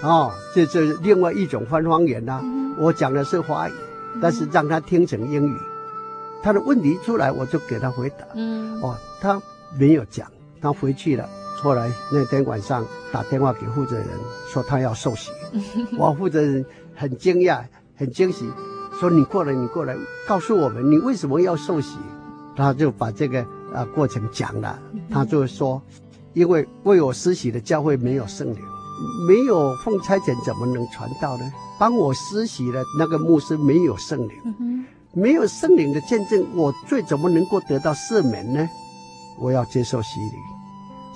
[0.02, 2.44] 哦，这是另外一种翻方言呐、啊。
[2.78, 3.72] 我讲的是华语，
[4.22, 5.56] 但是让他听成英语。
[6.42, 8.24] 他的问题出来，我就给他回答。
[8.34, 9.40] 嗯，哦，他
[9.78, 10.26] 没有讲，
[10.60, 11.28] 他回去了。
[11.62, 14.06] 后来那天晚上打电话给负责人，
[14.48, 15.30] 说他要受洗。
[15.98, 17.62] 我负责人很惊讶，
[17.96, 18.48] 很惊喜，
[19.00, 19.96] 说你过来，你过来，
[20.28, 21.96] 告诉我们你为什么要受洗。
[22.54, 23.40] 他就把这个
[23.72, 24.78] 啊过程讲了。
[25.10, 25.80] 他就说，
[26.34, 28.58] 因为为我施洗的教会没有圣灵，
[29.26, 31.50] 没有奉差遣，怎么能传道呢？
[31.78, 34.84] 帮我施洗的那个牧师没有圣灵。
[35.14, 38.68] 没有圣灵的见证，我最怎么能够得到赦免呢？
[39.40, 40.36] 我要接受洗礼，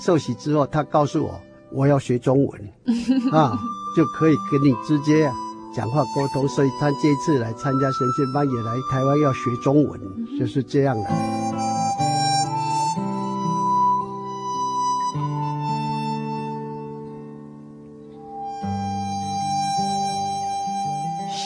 [0.00, 1.38] 受洗之后，他告诉我，
[1.70, 2.68] 我要学中文，
[3.30, 3.58] 啊，
[3.94, 5.34] 就可以跟你直接啊
[5.76, 6.46] 讲话沟通。
[6.48, 10.00] 所以他这一次来参加神仙班，也来台湾要学中文，
[10.38, 11.10] 就是这样的。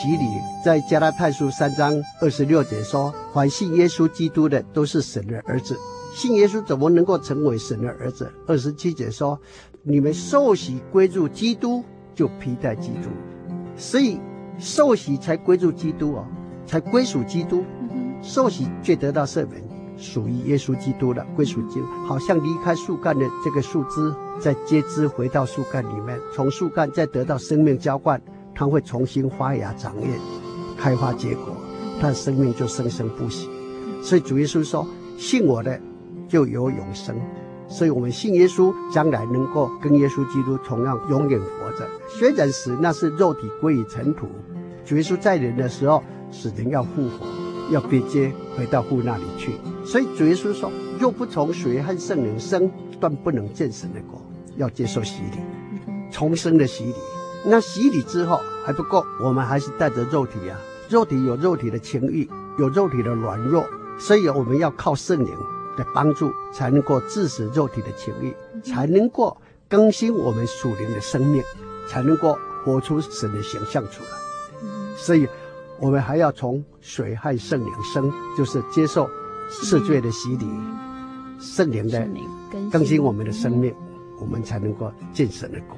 [0.01, 0.25] 洗礼
[0.63, 5.77] 在加拉太书三章二十六节说：“凡信耶稣基督的，都是神的儿子。
[6.15, 9.37] 信耶稣怎么能够成为神的儿子？”二十七节说
[9.83, 11.83] ：“你们受洗归入基督，
[12.15, 13.09] 就披戴基督。
[13.79, 14.19] 所以
[14.59, 16.27] 受洗才归入基督哦，
[16.67, 17.63] 才归属基督。
[18.21, 19.63] 受洗却得到赦免，
[19.97, 28.21] 属于耶稣基督的归属基督，好像离开树干的这个树枝，再接枝回到树干里面，从树干再得到生命浇灌。”
[28.53, 30.07] 它会重新发芽、长叶、
[30.77, 31.55] 开花结果，
[32.01, 33.47] 它的生命就生生不息。
[34.03, 34.85] 所以主耶稣说
[35.17, 35.79] ：“信我的，
[36.27, 37.15] 就有永生。”
[37.69, 41.87] 所以，我们信耶稣，将来能够跟耶稣基督同样永远活着。
[42.07, 44.27] 虽然死，那是肉体归于尘土。
[44.83, 47.25] 主耶稣在人的时候，死人要复活，
[47.71, 49.53] 要被接回到父那里去。
[49.85, 54.19] 所以，主耶稣说：“若不从水和圣灵生，断不能见神的国。”
[54.57, 55.37] 要接受洗礼，
[56.11, 56.95] 重生的洗礼。
[57.45, 62.27] 那洗礼之后还不够，我们还是带着肉体啊，肉体有肉体的情欲，
[62.57, 63.63] 有肉体的软弱，
[63.97, 65.33] 所以我们要靠圣灵
[65.79, 69.35] 的帮助，才能够致死肉体的情欲，才能够
[69.67, 71.41] 更新我们属灵的生命，
[71.87, 74.09] 才能够活出神的形象出来。
[74.97, 75.27] 所以，
[75.79, 79.09] 我们还要从水和圣灵生，就是接受
[79.49, 80.45] 世罪的洗礼，
[81.39, 82.05] 圣灵的
[82.69, 83.73] 更新我们的生命，
[84.19, 85.77] 我们才能够进神的国。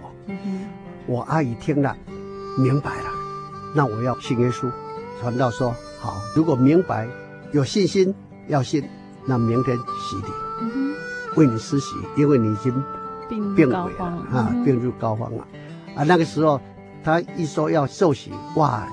[1.06, 1.96] 我阿姨听了，
[2.58, 3.10] 明白了，
[3.76, 4.70] 那我要信耶稣。
[5.20, 7.08] 传道说好，如果明白，
[7.52, 8.16] 有信心
[8.48, 8.84] 要信，
[9.26, 10.24] 那明天洗礼，
[10.62, 10.94] 嗯、哼
[11.36, 12.74] 为你施洗，因为你已经
[13.30, 13.90] 病危了
[14.32, 15.48] 啊，病入膏肓了。
[15.96, 16.60] 啊，那个时候
[17.04, 18.88] 他一说要受洗，哇，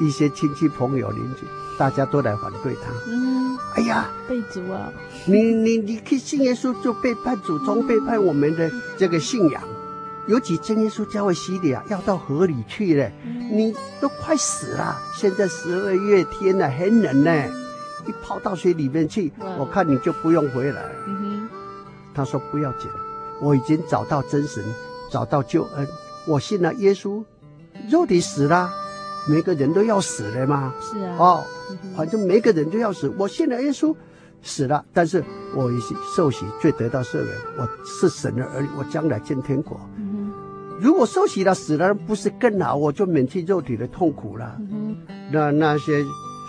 [0.00, 1.46] 一些亲戚朋友邻居
[1.78, 2.90] 大家都来反对他。
[3.06, 4.90] 嗯，哎呀，被主啊，
[5.26, 9.62] 你你你可以信耶稣就背叛祖宗，背叛我们的这个信仰。
[10.26, 13.12] 尤其真耶稣教会洗礼啊，要到河里去嘞，
[13.52, 14.96] 你都快死了。
[15.14, 17.30] 现在十二月天了，很冷呢，
[18.06, 20.82] 一泡到水里面去，我看你就不用回来。
[22.14, 22.88] 他说不要紧，
[23.40, 24.64] 我已经找到真神，
[25.10, 25.86] 找到救恩，
[26.26, 27.24] 我信了耶稣，
[27.90, 28.70] 肉体死了，
[29.28, 30.72] 每个人都要死的嘛。
[30.80, 31.16] 是啊。
[31.18, 31.44] 哦，
[31.96, 33.94] 反正每个人都要死，我信了耶稣，
[34.42, 35.24] 死了，但是
[35.56, 39.80] 我已经受洗，罪得到赦免，我是神的儿女，我将来进天国。
[40.80, 42.74] 如果受洗了死了，不是更好？
[42.76, 44.56] 我就免去肉体的痛苦了。
[44.58, 44.96] 嗯、
[45.32, 46.04] 那那些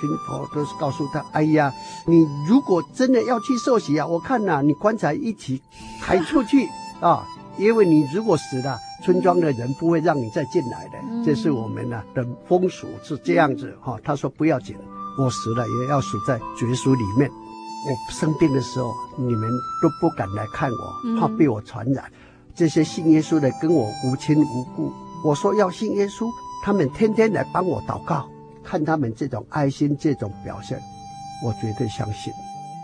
[0.07, 1.73] 亲婆都是告诉他：“哎呀，
[2.05, 5.61] 你如果真的要去受洗啊，我看呐、啊，你棺材一起
[6.01, 7.25] 抬出去啊，
[7.57, 10.97] 因为你如果死了，村庄的人不会让你再进来的。
[11.09, 13.95] 嗯、这是我们的的风俗是这样子哈。
[13.97, 14.75] 嗯”他说：“不要紧，
[15.17, 17.29] 我死了也要死在绝书里面。
[17.87, 19.49] 我生病的时候，你们
[19.81, 22.05] 都不敢来看我，怕被我传染。
[22.05, 22.19] 嗯”
[22.55, 24.91] 这些信耶稣的跟我无亲无故，
[25.25, 26.25] 我说要信耶稣，
[26.63, 28.25] 他们天天来帮我祷告，
[28.65, 30.81] 看他们这种爱心、这种表现，
[31.43, 32.33] 我绝对相信。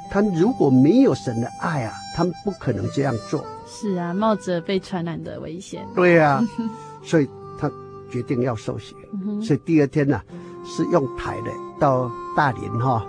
[0.10, 3.44] 他如果没有神的爱啊，他们不可能这样做。
[3.66, 5.86] 是啊，冒着被传染的危险。
[5.96, 6.46] 对啊，
[7.04, 7.72] 所以他
[8.12, 8.94] 决定要受洗。
[9.42, 10.24] 所以第二天呢、啊，
[10.66, 13.06] 是用抬的到大林哈，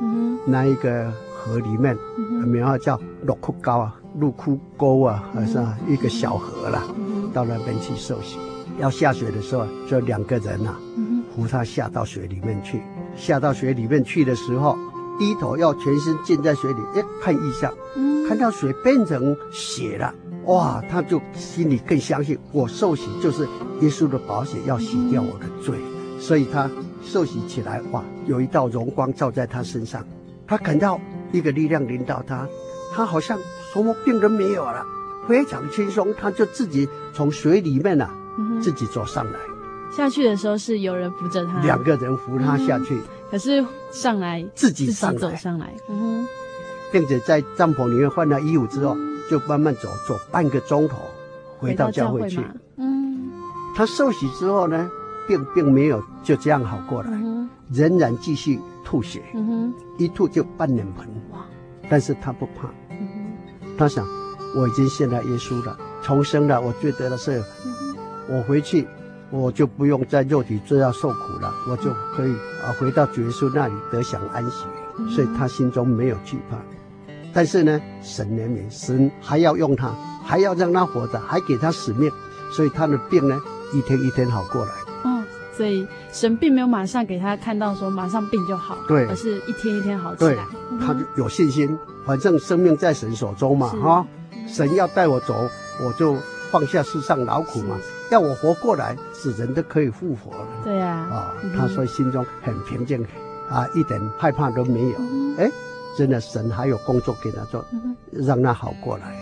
[0.46, 1.96] 那一个河里面，
[2.46, 3.98] 名号叫鹿窟高啊。
[4.18, 5.58] 鹿窟沟啊，还是
[5.88, 6.84] 一个小河啦，
[7.32, 8.36] 到那边去受洗。
[8.78, 10.80] 要下水的时候，就两个人呐、啊，
[11.34, 12.82] 扶他下到水里面去。
[13.16, 14.76] 下到水里面去的时候，
[15.18, 17.72] 低头要全身浸在水里，一看一下，
[18.28, 20.14] 看到水变成血了，
[20.46, 23.46] 哇，他就心里更相信，我受洗就是
[23.80, 25.76] 耶稣的宝血要洗掉我的罪，
[26.18, 26.70] 所以他
[27.02, 30.02] 受洗起来，哇，有一道荣光照在他身上，
[30.46, 30.98] 他感到
[31.32, 32.48] 一个力量领导他，
[32.94, 33.38] 他好像
[33.72, 34.82] 什么病都没有了，
[35.28, 39.38] 非常轻松，他就自己从水里面啊，嗯、自己走上来。
[39.96, 45.18] 下去的时候是有人扶着他，两个人扶他下去，嗯、可是上来自己上来。
[45.18, 46.26] 走上来，嗯哼，
[46.90, 48.96] 并且在帐篷里面换了衣服之后，
[49.30, 50.96] 就慢慢走，走半个钟头
[51.58, 52.38] 回到教会去。
[52.38, 52.44] 会
[52.76, 53.30] 嗯，
[53.76, 54.90] 他受洗之后呢，
[55.28, 61.44] 并并没有就这样好过来，嗯、仍然继续吐血，嗯哼，一吐就半脸盆，哇！
[61.90, 62.96] 但是他不怕，嗯
[63.60, 64.06] 哼，他想
[64.56, 67.96] 我已经信了耶稣了，重生了，我觉得的是，嗯、哼。
[68.30, 68.86] 我回去。
[69.32, 74.66] 我就不用在肉体这样受苦了，我就可以啊回到主耶稣那里得享安息，
[75.14, 76.58] 所以他心中没有惧怕。
[77.32, 79.90] 但是呢，神怜悯，神还要用他，
[80.22, 82.12] 还要让他活着，还给他使命，
[82.54, 83.40] 所以他的病呢
[83.72, 84.72] 一天一天好过来。
[85.04, 85.24] 哦，
[85.56, 90.34] 所以神并没有马上给他看到说马上病就好，对，而是一天一天好起来。
[90.34, 90.38] 对，
[90.78, 94.06] 他就有信心，反正生命在神手中嘛，哈，
[94.46, 95.48] 神要带我走，
[95.82, 96.18] 我就。
[96.52, 97.78] 放下世上劳苦嘛，
[98.12, 100.46] 要我活过来，死人都可以复活了。
[100.62, 103.02] 对呀，啊，他说心中很平静，
[103.48, 104.98] 啊，一点害怕都没有。
[105.38, 105.50] 哎，
[105.96, 107.64] 真的，神还有工作给他做，
[108.12, 109.16] 让他好过来。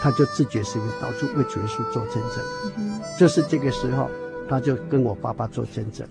[0.00, 2.42] 他就自觉是到处为主耶稣做见证。
[3.18, 4.08] 就是这个时候，
[4.48, 6.08] 他就跟我爸爸做见证。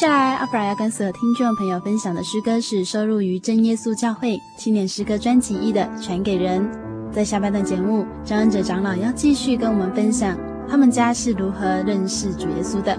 [0.00, 6.66] 接下来，阿布拉要跟所有听众朋友分享的诗歌是收录于真耶稣教会青年诗歌专辑一的《传给人》。
[7.12, 12.98] 在下半段节目，张恩哲长老要继续跟我们分享他们家是如何认识主耶稣的。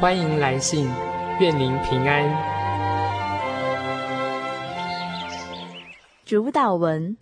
[0.00, 0.88] 欢迎来信，
[1.40, 2.22] 愿您平安。
[6.24, 7.16] 主祷文：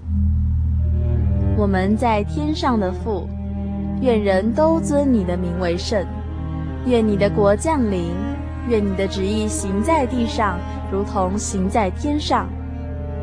[1.56, 3.26] 我们在天上的父，
[4.02, 6.04] 愿人都尊你的名为圣。
[6.84, 8.12] 愿你的国降临。
[8.68, 10.58] 愿你的旨意行在地上，
[10.92, 12.46] 如同行在天上。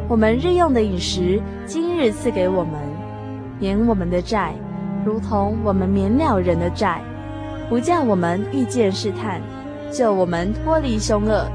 [0.09, 2.73] 我们日用的饮食，今日赐给我们，
[3.59, 4.55] 免我们的债，
[5.05, 7.03] 如同我们免了人的债，
[7.69, 9.41] 不叫我们遇见试探，
[9.91, 11.45] 救我们脱离凶恶。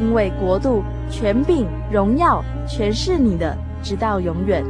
[0.00, 4.64] 因为国度、权柄、荣耀，全是你的，直到永远。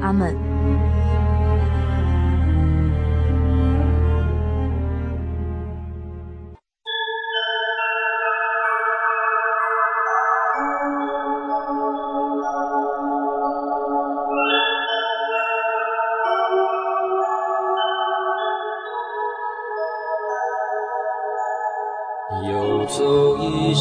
[0.00, 0.34] 阿门。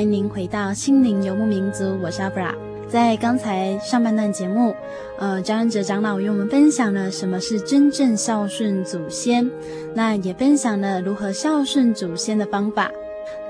[0.00, 2.54] 欢迎您回到心灵游牧民族，我是阿布拉。
[2.88, 4.74] 在刚才上半段节目，
[5.18, 9.50] 呃，张恩哲长老与我们分享了什么是真正孝顺祖先，
[9.92, 12.90] 那也分享了如何孝顺祖先的方法。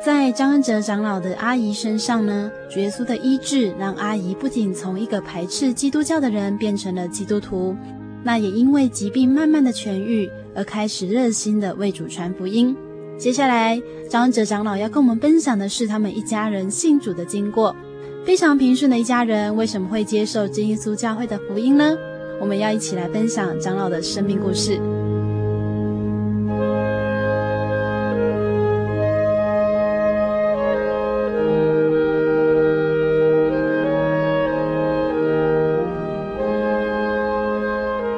[0.04, 7.76] 在张恩哲长老的阿姨身上呢，主耶稣的医治让阿姨不仅从一个排斥基督教的人变成了基督徒，
[8.24, 12.76] 那也因为疾病慢慢的痊愈而开始热心的为主传福音。
[13.20, 17.76] 接下来，张恩哲长老要跟我们分享的是他们一家人信主的经过。
[18.24, 21.94] 非常平顺的一家人，为什么会接受真耶稣教会的福音呢？
[22.40, 24.80] 我们要一起来分享长老的生命故事。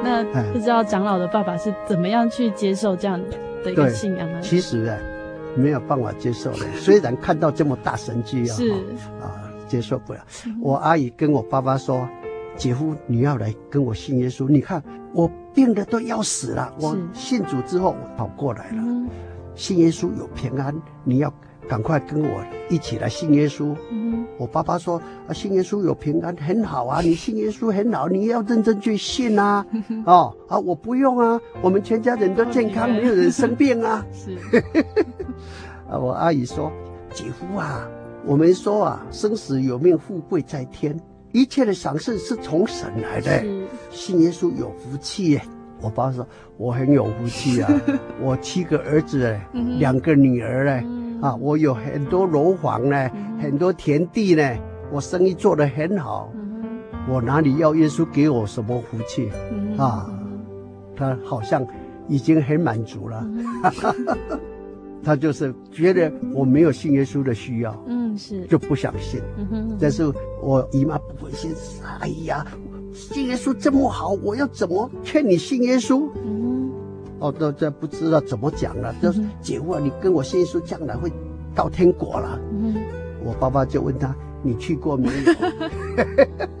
[0.01, 0.23] 那
[0.53, 3.37] 不知道长老的爸爸是怎么样去接受这样的？
[3.63, 4.39] 的一个信仰呢？
[4.41, 4.97] 其实啊，
[5.55, 6.65] 没有办法接受的。
[6.77, 8.71] 虽然看到这么大神迹啊，是
[9.21, 10.19] 啊，接受不了。
[10.61, 12.07] 我阿姨跟我爸爸说
[12.55, 14.47] ：“姐夫，你要来跟我信耶稣。
[14.49, 14.83] 你看
[15.13, 18.83] 我病的都要死了，我信主之后我跑过来了，
[19.55, 20.75] 信耶稣有平安。
[21.03, 21.33] 你要。”
[21.65, 23.73] 赶快跟我一起来信耶稣。
[23.89, 27.01] 嗯、我爸爸说：“啊，信耶稣有平安，很好啊！
[27.01, 29.65] 你信耶稣很好，你要认真去信啊！
[30.05, 34.35] 哦，啊，我不用啊，我们全家人都健康，没有人生病啊。”是。
[35.87, 36.71] 啊，我阿姨说
[37.13, 37.87] ：“姐夫啊，
[38.25, 40.99] 我们说啊，生死有命，富贵在天，
[41.31, 43.43] 一切的赏赐是从神来的。
[43.91, 45.41] 信耶稣有福气耶。”
[45.79, 46.25] 我爸说
[46.57, 47.69] ：“我很有福气啊，
[48.21, 50.83] 我七个儿子哎，两个女儿哎。
[51.23, 54.57] 嗯”啊，我有很多楼房呢，嗯、很多田地呢，
[54.91, 56.63] 我生意做得很好，嗯、
[57.09, 59.31] 我哪里要耶稣给我什么福气？
[59.51, 60.09] 嗯、啊，
[60.95, 61.65] 他好像
[62.09, 63.45] 已经很满足了，嗯、
[65.01, 68.45] 他就是觉得我没有信耶稣的需要，嗯，是。
[68.47, 69.21] 就不想信。
[69.79, 70.03] 但是
[70.41, 71.51] 我姨妈不会信，
[71.99, 72.45] 哎呀，
[72.93, 76.09] 信耶稣这么好，我要怎么劝你信耶稣？
[77.23, 81.09] 嗯哦，都这不知道怎么讲了，就是姐夫啊，你跟我信耶稣，将来会
[81.55, 82.37] 到天国了。
[82.51, 82.75] 嗯，
[83.23, 84.13] 我爸爸就问他
[84.43, 85.33] ：“你去过没有？”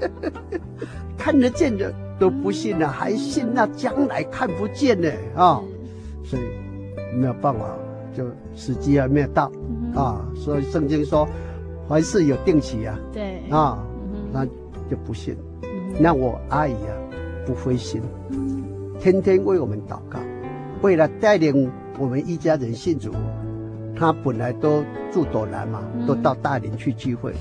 [1.19, 5.61] 看得见的都不信了，还信那将来看不见呢啊？
[6.23, 6.41] 所以
[7.17, 7.77] 没有办法，
[8.15, 8.23] 就
[8.55, 9.51] 时机还没有到
[9.93, 10.25] 啊。
[10.35, 11.27] 所以圣经说，
[11.89, 12.97] 凡事有定期啊。
[13.11, 13.85] 对啊，
[14.31, 14.45] 那
[14.89, 15.35] 就不信。
[15.99, 16.95] 那我阿姨啊，
[17.45, 18.01] 不灰心，
[18.99, 20.19] 天天为我们祷告。
[20.83, 23.09] 为了带领我们一家人信主，
[23.95, 27.33] 他本来都住斗南嘛，都到大林去聚会。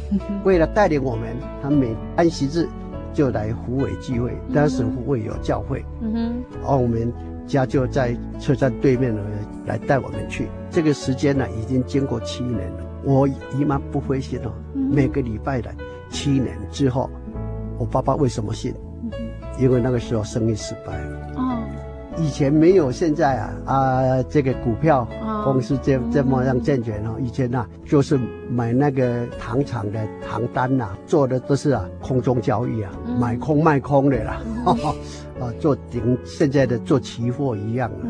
[0.44, 2.68] 为了带领我们，他每安息日
[3.12, 4.32] 就来湖尾聚会。
[4.54, 7.12] 当时湖尾有教会，嗯哼，而我们
[7.44, 9.20] 家就在车站对面呢，
[9.66, 10.46] 来带我们去。
[10.70, 12.86] 这个时间呢，已经经过七年了。
[13.02, 15.74] 我姨妈不灰心哦，每个礼拜来。
[16.10, 17.10] 七年之后，
[17.76, 18.72] 我爸爸为什么信？
[19.58, 20.92] 因为那个时候生意失败。
[22.18, 25.06] 以前没有现在啊啊这个股票
[25.44, 27.16] 公司这这么样健全哦。
[27.20, 28.18] 以前呐、啊，就是
[28.50, 29.98] 买那个糖厂的
[30.28, 34.40] 糖单呐、啊，做的都是啊空中交易啊，买空卖空的啦，
[35.40, 38.04] 啊 做顶现在的做期货一样啊，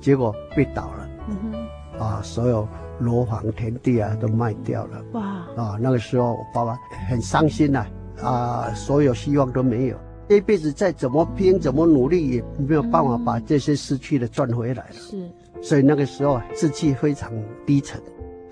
[0.00, 2.66] 结果被倒了，啊所有
[3.00, 5.22] 楼房田地啊都卖掉了，哇。
[5.56, 6.76] 啊那个时候我爸爸
[7.08, 7.84] 很伤心呐，
[8.22, 9.96] 啊所有希望都没有。
[10.32, 14.94] 这辈子再怎么拼，怎么努力，也没有办法把这些失去的赚回来了。
[14.94, 15.30] 是，
[15.60, 17.30] 所以那个时候志气非常
[17.66, 18.00] 低沉。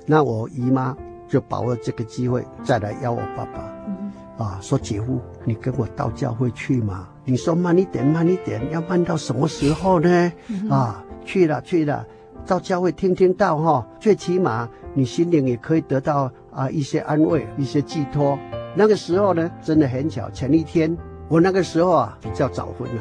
[0.05, 0.95] 那我姨妈
[1.27, 7.09] 就把握这个机会，再来邀我爸爸，嗯、啊，说姐夫，你跟我到教会去嘛？
[7.25, 10.33] 你说慢一点，慢一点，要慢到什么时候呢？
[10.49, 12.07] 嗯、啊，去了去了，
[12.45, 18.39] 到教会听听到哈，最起码你心灵也可以得到啊一些安慰，一些寄托。
[18.77, 20.95] 那个时候呢，真的很巧，前一天。
[21.31, 23.01] 我那个时候啊比较早婚了，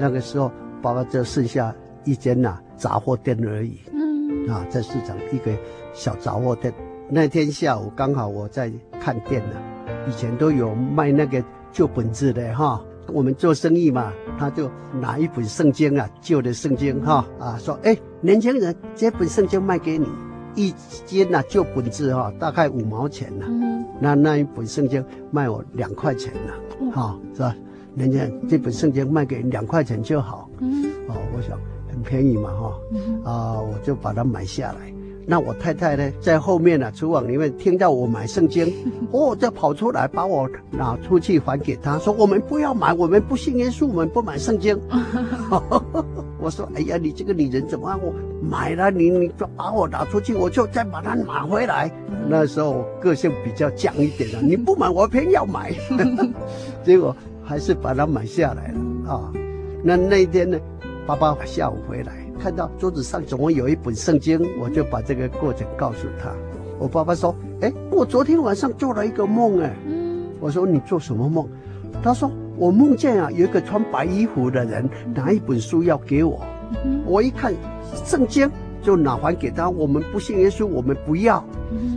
[0.00, 0.50] 那个时候
[0.80, 1.74] 爸爸就剩下
[2.04, 3.78] 一间呐杂货店而已。
[3.92, 5.52] 嗯，啊，在市场一个
[5.92, 6.72] 小杂货店。
[7.10, 9.56] 那天下午刚好我在看店呢，
[10.08, 12.82] 以前都有卖那个旧本子的哈。
[13.12, 20.08] 我们做生意嘛，他就拿一本圣经啊，旧的圣经哈啊，说哎，年轻人，这本圣经卖给你，
[20.54, 20.72] 一
[21.04, 23.44] 斤呐旧本子哈，大概五毛钱呢。
[23.46, 27.54] 嗯，那那一本圣经卖我两块钱呢，哈，是吧？
[27.96, 31.58] 人家这本圣经卖给你两块钱就好，嗯，哦，我想
[31.90, 32.78] 很便宜嘛，哈，
[33.30, 34.92] 啊，我就把它买下来。
[35.28, 38.72] 那我太太呢，在后面呢、啊，厨房里面听到我买圣经，
[39.10, 44.78] 哦，就跑出来把我拿出去还给他，说我们不要买，我们不信耶稣，我们不买圣经。
[46.38, 47.98] 我说，哎呀，你这个女人怎么样？
[48.00, 51.90] 我买了，你你就把我拿出去，我就再把它拿回来。
[52.28, 55.72] 那时候我个性比较犟一点的，你不买我偏要买，
[56.84, 57.16] 结果。
[57.46, 59.32] 还是把它买下来了啊！
[59.84, 60.58] 那那一天呢，
[61.06, 66.30] 爸爸下午回来，看到桌子上总共有一本圣经，我就把这个过程告诉他。
[66.78, 69.72] 我爸爸说：“哎，我昨天晚上做了一个梦，哎。”
[70.40, 71.48] 我说：“你做什么梦？”
[72.02, 76.44] 他说：“我梦见啊，有一个穿白衣服的人拿一本书要给我。
[77.06, 77.54] 我一看
[78.04, 78.50] 圣经，
[78.82, 79.70] 就拿还给他。
[79.70, 81.36] 我们不信耶稣，我们不要。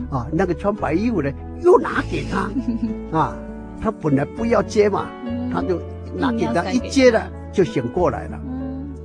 [0.10, 1.34] 啊，那个穿白衣服的
[1.64, 2.50] 又拿给他，
[3.18, 3.36] 啊，
[3.82, 5.10] 他本来不要接嘛。”
[5.52, 5.80] 他就
[6.16, 8.40] 拿给他一接了，就醒过来了，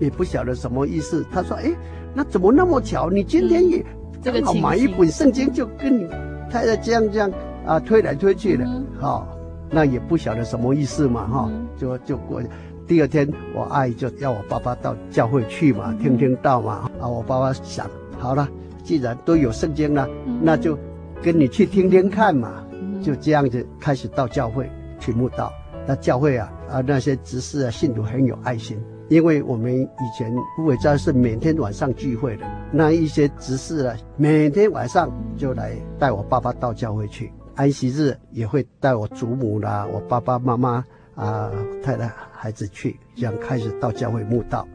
[0.01, 1.25] 也不晓得什么意思。
[1.33, 1.73] 他说：“哎，
[2.15, 3.11] 那怎么那么巧？
[3.11, 3.85] 你今天也
[4.23, 6.07] 刚好买一本圣经，就跟你
[6.51, 7.31] 太太这样这样
[7.67, 8.67] 啊推来推去的，
[9.01, 9.27] 好，
[9.71, 12.43] 那也不晓得什么意思嘛，哈，就就过。
[12.87, 16.91] 第二天，我阿姨就要我爸爸到教会去嘛，听听到嘛。
[17.01, 17.89] 啊，我爸爸想，
[18.19, 18.49] 好了，
[18.83, 20.07] 既然都有圣经了，
[20.43, 20.79] 那就
[21.23, 22.63] 跟你去听听看嘛。
[23.03, 25.53] 就这样子开始到教会去慕道。
[25.87, 41.51] 那教会啊啊那些执事啊信徒很有爱心，因为我们以前护卫教是每天晚上聚会的，那一些执事啊每天晚上就来带我爸爸到教会去，安息日也会带我祖母啦、我爸爸妈妈啊、
[41.83, 44.67] 太太孩子去，这样开始到教会慕道。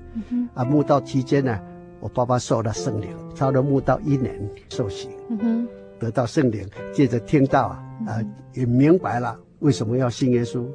[0.54, 1.60] 啊，慕道期间呢，
[2.00, 4.40] 我爸爸受了圣灵，超了慕道一年
[4.70, 5.10] 受洗，
[6.00, 8.22] 得到圣灵，接着听到啊啊
[8.54, 10.66] 也明白了为什么要信耶稣。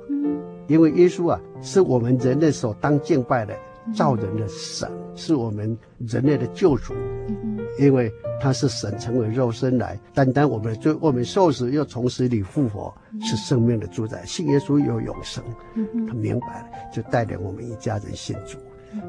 [0.66, 3.54] 因为耶稣啊，是我们人类所当敬拜的
[3.94, 6.94] 造人的神，是我们人类的救主。
[7.78, 14.24] 因为他是神成为肉身来担当我们的罪，我们受死又从死里复活，是生命的主宰。
[14.24, 15.42] 信耶稣有永生，
[16.06, 18.56] 他明白了，就带领我们一家人信主。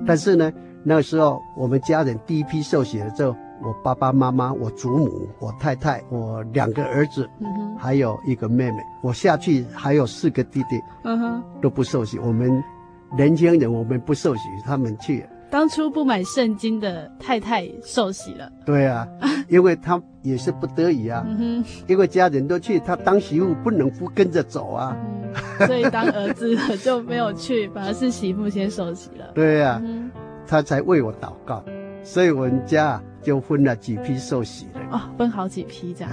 [0.05, 0.51] 但是呢，
[0.83, 3.35] 那个时候我们家人第一批受洗了之后。
[3.63, 7.29] 我爸爸妈妈、我祖母、我太太、我两个儿子，
[7.77, 8.77] 还有一个妹妹。
[9.01, 12.19] 我下去还有四个弟弟，嗯哼，都不受洗。
[12.19, 12.63] 我们
[13.17, 15.25] 年轻人，我们不受洗，他们去。
[15.49, 18.51] 当初不买圣经的太太受洗了。
[18.65, 19.07] 对啊，
[19.47, 21.25] 因为他也是不得已啊，
[21.87, 24.97] 因为家人都去，他当媳妇不能不跟着走啊，
[25.65, 29.31] 所以当儿子的就没有去，反而是媳妇先受洗了。
[29.33, 29.81] 对啊，
[30.45, 31.63] 他才为我祷告。
[32.03, 36.11] 所以我们家就分了几批受洗的哦，分好几批这样。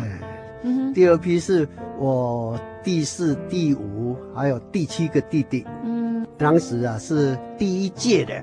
[0.62, 5.66] 嗯，第二批是我第四、第五还有第七个弟弟。
[5.84, 8.42] 嗯，当时啊是第一届的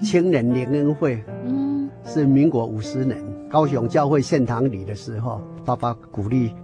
[0.00, 1.20] 青年联恩会。
[1.44, 3.18] 嗯，是民国五十年
[3.50, 6.54] 高雄教会献堂礼的时候，爸爸鼓励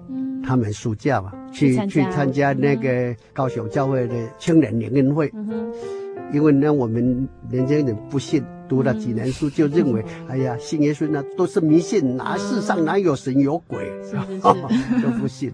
[0.46, 5.28] 他们暑假嘛去去参加那个高雄教会的青年联恩会。
[5.34, 5.72] 嗯哼，
[6.32, 8.44] 因为呢我们年轻人不信。
[8.70, 13.90] 读了几年书，就认为，哎呀，信耶稣那都是迷信，哪世上哪有神有鬼，
[14.40, 15.52] 都不信。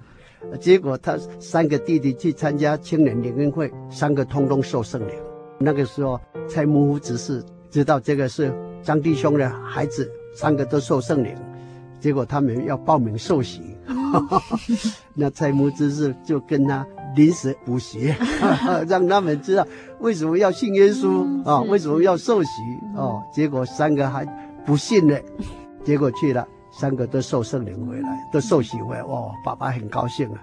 [0.60, 5.14] 结果他三个弟弟去参加青年联恩会，三个通通受圣灵。
[5.58, 8.52] 那个时候，蔡木夫只是知道这个是
[8.82, 11.34] 张弟兄的孩子，三个都受圣灵，
[11.98, 13.62] 结果他们要报名受洗，
[15.14, 16.86] 那蔡牧师是就跟他
[17.16, 18.14] 临时补习，
[18.86, 19.66] 让他们知道
[20.01, 22.49] 为什么要信耶稣啊、哦，为什么要受洗
[22.94, 23.22] 哦。
[23.32, 24.24] 结果三个还
[24.64, 25.16] 不信呢，
[25.84, 30.40] 结果去了，三个都受圣灵回来，都受洗回来，哇，爸爸很高兴啊，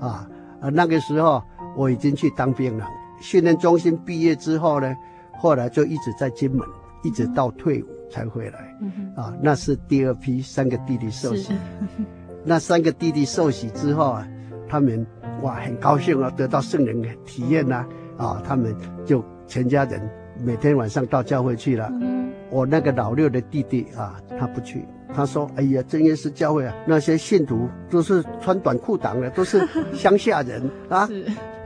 [0.00, 0.28] 啊
[0.60, 1.42] 啊，那个时候
[1.76, 2.86] 我已经去当兵了，
[3.20, 4.94] 训练中心毕业之后呢。
[5.36, 6.66] 后来就一直在金门，
[7.02, 8.74] 一直到退伍才回来。
[8.80, 11.52] 嗯、啊，那是第二批三个弟弟受洗。
[12.44, 14.26] 那三个弟弟受洗之后啊，
[14.68, 15.04] 他们
[15.42, 17.88] 哇很高兴啊，得到圣灵的体验呐、啊。
[18.16, 20.00] 啊，他们就全家人
[20.44, 21.88] 每天晚上到教会去了。
[22.00, 24.84] 嗯、我那个老六的弟弟啊，他不去。
[25.16, 31.08] 他说：“哎呀，真耶稣教会啊，那些信徒都是穿短裤裆的，都是乡下人 啊。”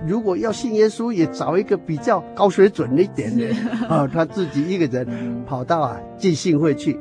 [0.07, 3.49] 如果要信耶稣，也找一个比较高水准一点的
[3.88, 6.96] 啊、哦，他自己一个人跑到啊浸信会去，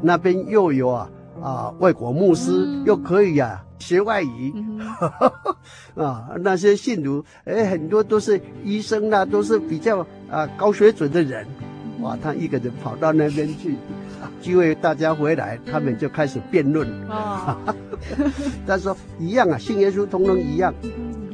[0.00, 1.10] 那边又有啊
[1.40, 4.52] 啊外国牧师，又可以啊学外语，
[5.96, 11.46] 啊那些信徒哎很多都是医生啊，都是比较啊高水准的人，
[12.00, 13.76] 哇，他一个人跑到那边去，
[14.42, 17.56] 聚会大家回来，他们就开始辩论，哦、
[18.66, 20.72] 他说一样啊，信耶稣通通一样。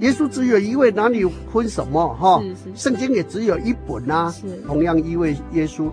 [0.00, 2.42] 耶稣只有一位，哪里分什么哈？
[2.74, 4.30] 圣经也只有一本啊。
[4.30, 4.42] 是。
[4.66, 5.88] 同样一位耶稣，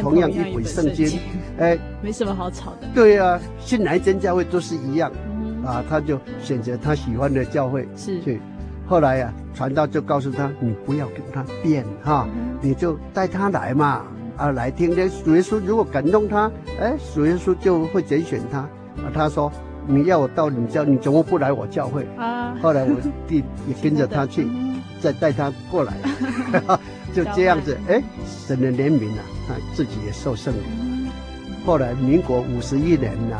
[0.00, 1.18] 同样一本圣经，
[1.58, 2.86] 哎，没什么好吵的。
[2.94, 8.40] 对啊，信来真教会都是一样，嗯、啊，他就选择他喜欢的教会是去。
[8.86, 14.02] 后来呀、啊，传道就告诉他，你不要跟他辩哈，嗯、你就带他来嘛，
[14.36, 16.50] 啊，来听听主耶稣如果感动他，
[16.80, 18.58] 哎，主耶稣就会拣选他。
[18.58, 19.52] 啊，他说。
[19.90, 22.06] 你要我到你教，你怎么不来我教会？
[22.18, 22.54] 啊！
[22.60, 22.94] 后来我
[23.26, 24.46] 弟也跟着他去，
[25.00, 25.94] 再带他过来，
[27.14, 27.74] 就这样子。
[27.88, 31.08] 哎，神的怜悯啊，他自己也受圣灵。
[31.64, 33.38] 后来民国五十一年呐，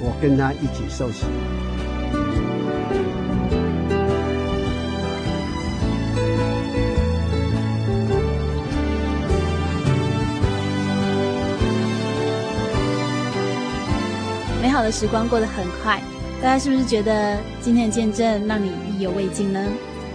[0.00, 1.24] 我跟他一起受洗。
[14.60, 16.00] 美好的时光过得很快，
[16.42, 19.60] 大家是不是觉得今天的见证让你意犹未尽呢？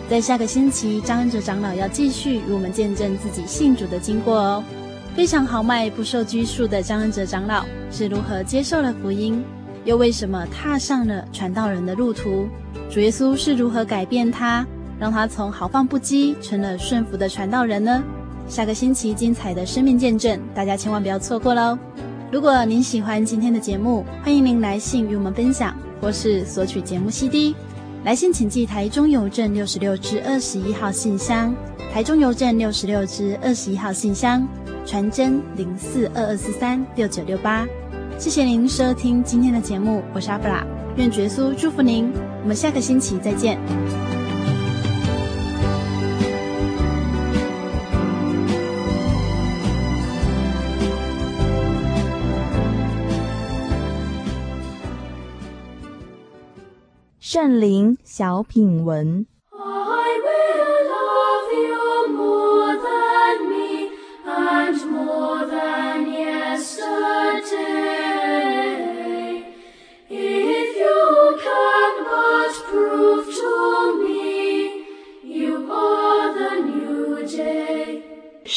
[0.10, 4.64] 在下个星期，张恩哲长老要继续与我们见证自己信主的经过哦。
[5.16, 9.44] 非常豪迈、不受拘束的张恩哲长老是如何接受了福音，
[9.86, 12.48] 又为什么踏上了传道人的路途？
[12.90, 14.66] 主耶稣是如何改变他，
[15.00, 18.04] 让他从豪放不羁成了顺服的传道人呢？
[18.48, 21.78] 下个星期精彩的生命见证，大家千万不要错过喽！
[22.32, 27.56] 如果您喜欢今天的节目，欢迎您来信与我们分享，或是索取节目 CD。
[28.04, 31.56] 来信请寄台中邮政六十六支二十一号信箱，
[31.94, 34.46] 台中邮政六十六支二十一号信箱，
[34.86, 37.66] 传真零四二二四三六九六八。
[38.20, 42.10] 谢谢您收听今天的节目，我是阿布拉，愿耶稣祝福您，
[42.42, 43.60] 我们下个星期再见。
[57.20, 59.26] 圣灵小品文。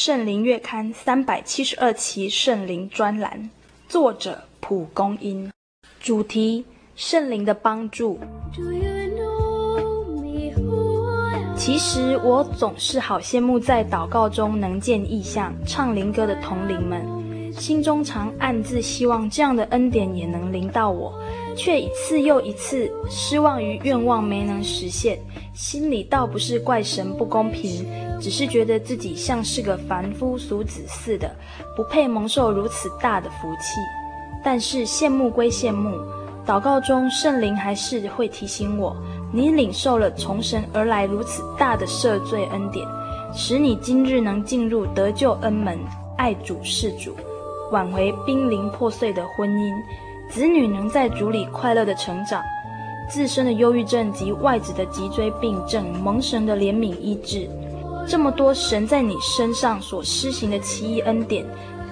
[0.07, 3.51] 圣灵月刊三百七十二期圣灵专栏，
[3.89, 5.51] 作者蒲公英，
[5.99, 6.65] 主题。
[6.95, 8.21] 圣灵的帮助。
[11.57, 21.13] 其实我总是好羡慕在祷告中能见异象、唱灵歌的同龄们，心中常暗自希望这样的恩典也能临到我，
[21.57, 25.19] 却一次又一次失望于愿望没能实现。
[25.55, 27.85] 心里倒不是怪神不公平，
[28.21, 31.35] 只是觉得自己像是个凡夫俗子似的，
[31.75, 33.81] 不配蒙受如此大的福气。
[34.45, 35.99] 但是羡慕归羡慕。
[36.47, 38.95] 祷告中，圣灵还是会提醒我：
[39.33, 42.87] 你领受了从神而来如此大的赦罪恩典，
[43.35, 45.77] 使你今日能进入得救恩门，
[46.17, 47.17] 爱主事主，
[47.73, 49.75] 挽回濒临破碎的婚姻，
[50.29, 52.43] 子女能在主里快乐的成长，
[53.09, 57.49] 自身的忧郁症及外子的脊椎病症蒙神的怜悯医治。
[58.09, 61.45] 这么多神在你身上所施行的奇异恩典，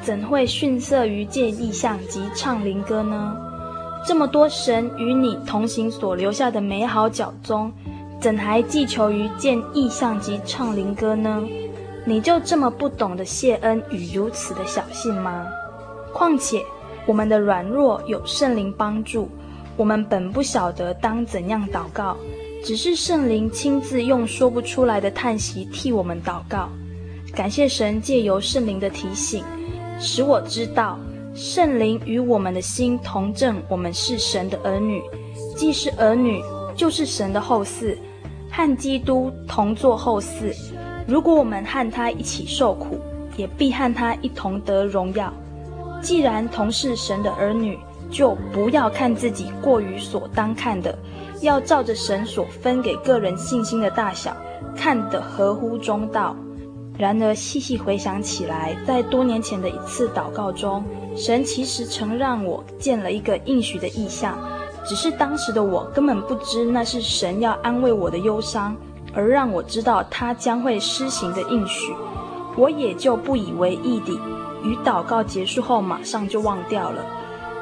[0.02, 3.36] 怎会逊色于见异象及唱灵歌呢？
[4.06, 7.72] 这么多神与你同行所留下的美好脚踪，
[8.20, 11.42] 怎还寄求于见异象及唱灵歌呢？
[12.04, 15.46] 你就这么不懂得谢恩与如此的小信吗？
[16.12, 16.62] 况且
[17.06, 19.28] 我们的软弱有圣灵帮助，
[19.76, 22.16] 我们本不晓得当怎样祷告，
[22.64, 26.68] 只是圣灵亲自用说不出来的叹息替我们祷告。
[27.34, 29.44] 感谢神借由圣灵的提醒，
[30.00, 30.98] 使我知道
[31.34, 35.02] 圣灵与我们的心同证，我们是神的儿女，
[35.56, 36.40] 既是儿女，
[36.76, 37.96] 就是神的后嗣，
[38.50, 40.54] 和基督同作后嗣。
[41.06, 42.98] 如果我们和他一起受苦，
[43.36, 45.30] 也必和他一同得荣耀。
[46.04, 47.78] 既然同是神的儿女，
[48.10, 50.96] 就不要看自己过于所当看的，
[51.40, 54.36] 要照着神所分给个人信心的大小，
[54.76, 56.36] 看得合乎中道。
[56.98, 60.84] 然而细细回想起来，在多年前的一次祷告中，
[61.16, 64.38] 神其实曾让我见了一个应许的异象，
[64.84, 68.76] 只是当时的我根本不知那是神要安慰我的忧伤。
[69.14, 71.94] 而让我知道他将会施行的应许，
[72.56, 74.18] 我也就不以为意地，
[74.64, 77.04] 与祷告结束后马上就忘掉了，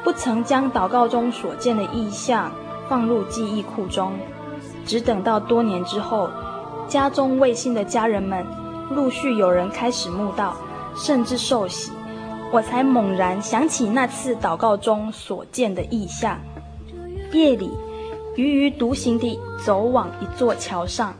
[0.04, 2.50] 不曾将祷告中所见的意象
[2.88, 4.12] 放入记忆库中，
[4.86, 6.30] 只等到多年之后，
[6.88, 8.46] 家中未信的家人们
[8.90, 10.56] 陆续有人开始慕道，
[10.94, 11.90] 甚至受洗，
[12.52, 16.38] 我才猛然想起那次祷告中所见的意象。
[17.32, 17.70] 夜里，
[18.36, 21.14] 余余独行地走往一座桥上。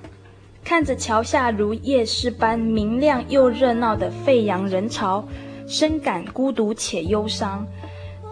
[0.64, 5.24] 看着桥下如夜市般明亮又热闹的沸扬人潮，
[5.72, 7.66] 深感孤独且忧伤。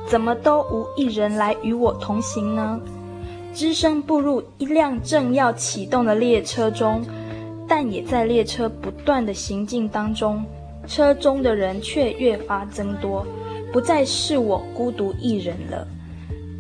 [0.07, 2.79] 怎么都无一人来与我同行呢？
[3.55, 7.03] 只身步入一辆正要启动的列车中，
[7.67, 10.45] 但也在列车不断的行进当中，
[10.87, 13.27] 车中的人却越发增多，
[13.73, 15.89] 不再是我孤独一人了。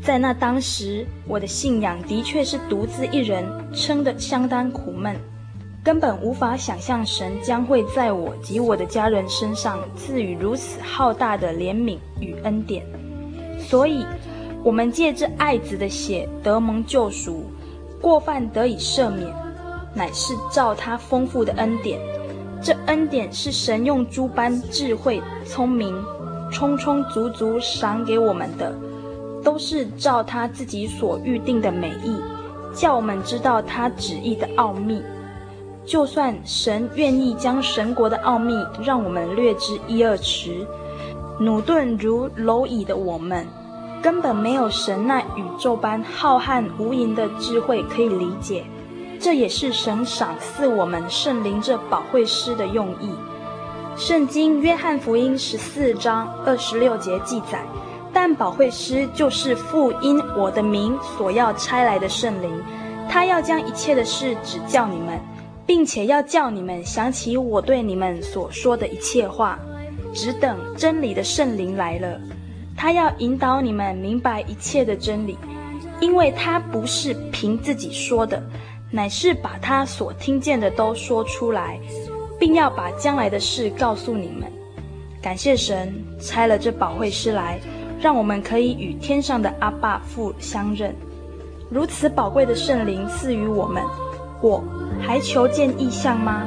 [0.03, 5.15] 在那当时，我的信仰的确是独自一人，撑得相当苦闷。
[5.83, 12.85] 根本无法想象神将会在我及我的家人身上赐予如此浩大的怜悯与恩典，
[13.59, 14.05] 所以，
[14.63, 17.45] 我们借着爱子的血得蒙救赎，
[17.99, 19.27] 过犯得以赦免，
[19.95, 21.99] 乃是照他丰富的恩典。
[22.63, 25.95] 这恩典是神用诸般智慧、聪明，
[26.53, 28.71] 充充足足赏给我们的，
[29.43, 32.15] 都是照他自己所预定的美意，
[32.75, 35.03] 叫我们知道他旨意的奥秘。
[35.91, 40.65] 就算神愿意将神国的奥秘让我们略知一二词，
[41.41, 43.45] 駑钝如蝼蚁的我们，
[44.01, 48.65] 根本没有神那宇宙般浩瀚无垠的智慧可以理解。
[49.19, 53.11] 这也是神赏赐我们圣灵这保惠师的用意。
[53.97, 57.65] 圣经约翰福音十四章二十六节记载：
[58.13, 62.63] 但保惠师就是父因我的名所要差来的圣灵，
[63.09, 65.19] 他要将一切的事指教你们。
[65.71, 69.57] 并且要叫你们想起我对你们所说的一切话，
[70.13, 72.21] 只等真理的圣灵来了，
[72.77, 75.39] 他要引导你们明白一切的真理，
[76.01, 78.43] 因为他不是凭自己说的，
[78.91, 81.79] 乃是把他所听见的都说出来，
[82.37, 84.51] 并要把将来的事告诉你们。
[85.23, 87.61] 感谢神差了这保惠师来，
[88.01, 90.93] 让我们可以与天上的阿爸父相认。
[91.71, 93.81] 如此宝贵的圣灵赐予我们，
[94.41, 94.63] 我。
[95.01, 96.43] 还求见异象吗？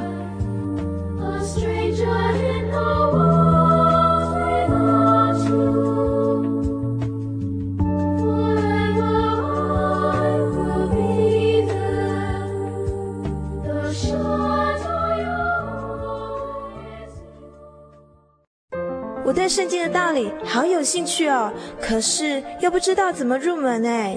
[19.26, 24.16] 我对圣经的道理好有兴趣哦，可是又不知道怎么入门哎。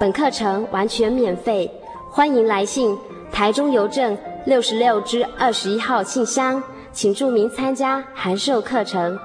[0.00, 1.70] 本课程完全免费，
[2.08, 2.96] 欢迎来信
[3.30, 9.18] 台中邮政六十六支二十一号信箱，请注明参加函授课程。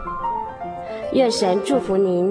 [1.14, 2.30] 愿神祝福您。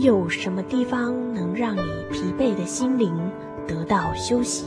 [0.00, 1.82] 有什么地方能让你
[2.12, 3.12] 疲惫的心灵
[3.66, 4.66] 得到休息？